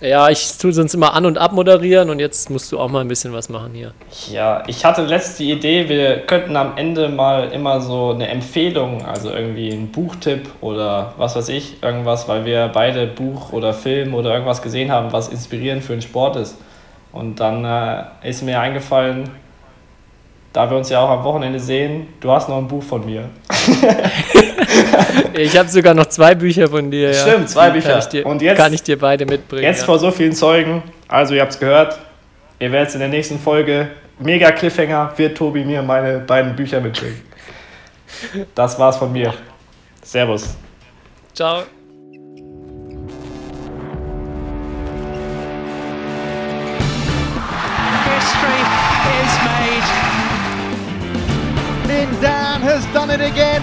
[0.00, 3.08] Ja, ich tue sonst immer an- und abmoderieren und jetzt musst du auch mal ein
[3.08, 3.92] bisschen was machen hier.
[4.30, 9.30] Ja, ich hatte letzte Idee, wir könnten am Ende mal immer so eine Empfehlung, also
[9.30, 14.32] irgendwie ein Buchtipp oder was weiß ich, irgendwas, weil wir beide Buch oder Film oder
[14.32, 16.56] irgendwas gesehen haben, was inspirierend für den Sport ist.
[17.12, 19.28] Und dann äh, ist mir eingefallen,
[20.52, 23.28] da wir uns ja auch am Wochenende sehen, du hast noch ein Buch von mir.
[25.34, 27.10] Ich habe sogar noch zwei Bücher von dir.
[27.12, 27.14] Ja.
[27.14, 27.90] Stimmt, zwei Bücher.
[27.90, 29.62] Kann ich dir, Und jetzt- kann ich dir beide mitbringen.
[29.64, 29.86] Jetzt ja.
[29.86, 31.98] vor so vielen Zeugen, also ihr habt es gehört,
[32.58, 36.80] ihr werdet es in der nächsten Folge, mega Cliffhanger, wird Tobi mir meine beiden Bücher
[36.80, 37.20] mitbringen.
[38.54, 39.32] Das war's von mir.
[40.02, 40.56] Servus.
[41.32, 41.62] Ciao.
[48.10, 48.60] History
[49.20, 49.86] is made.
[51.88, 53.62] Lin Dan has done it again.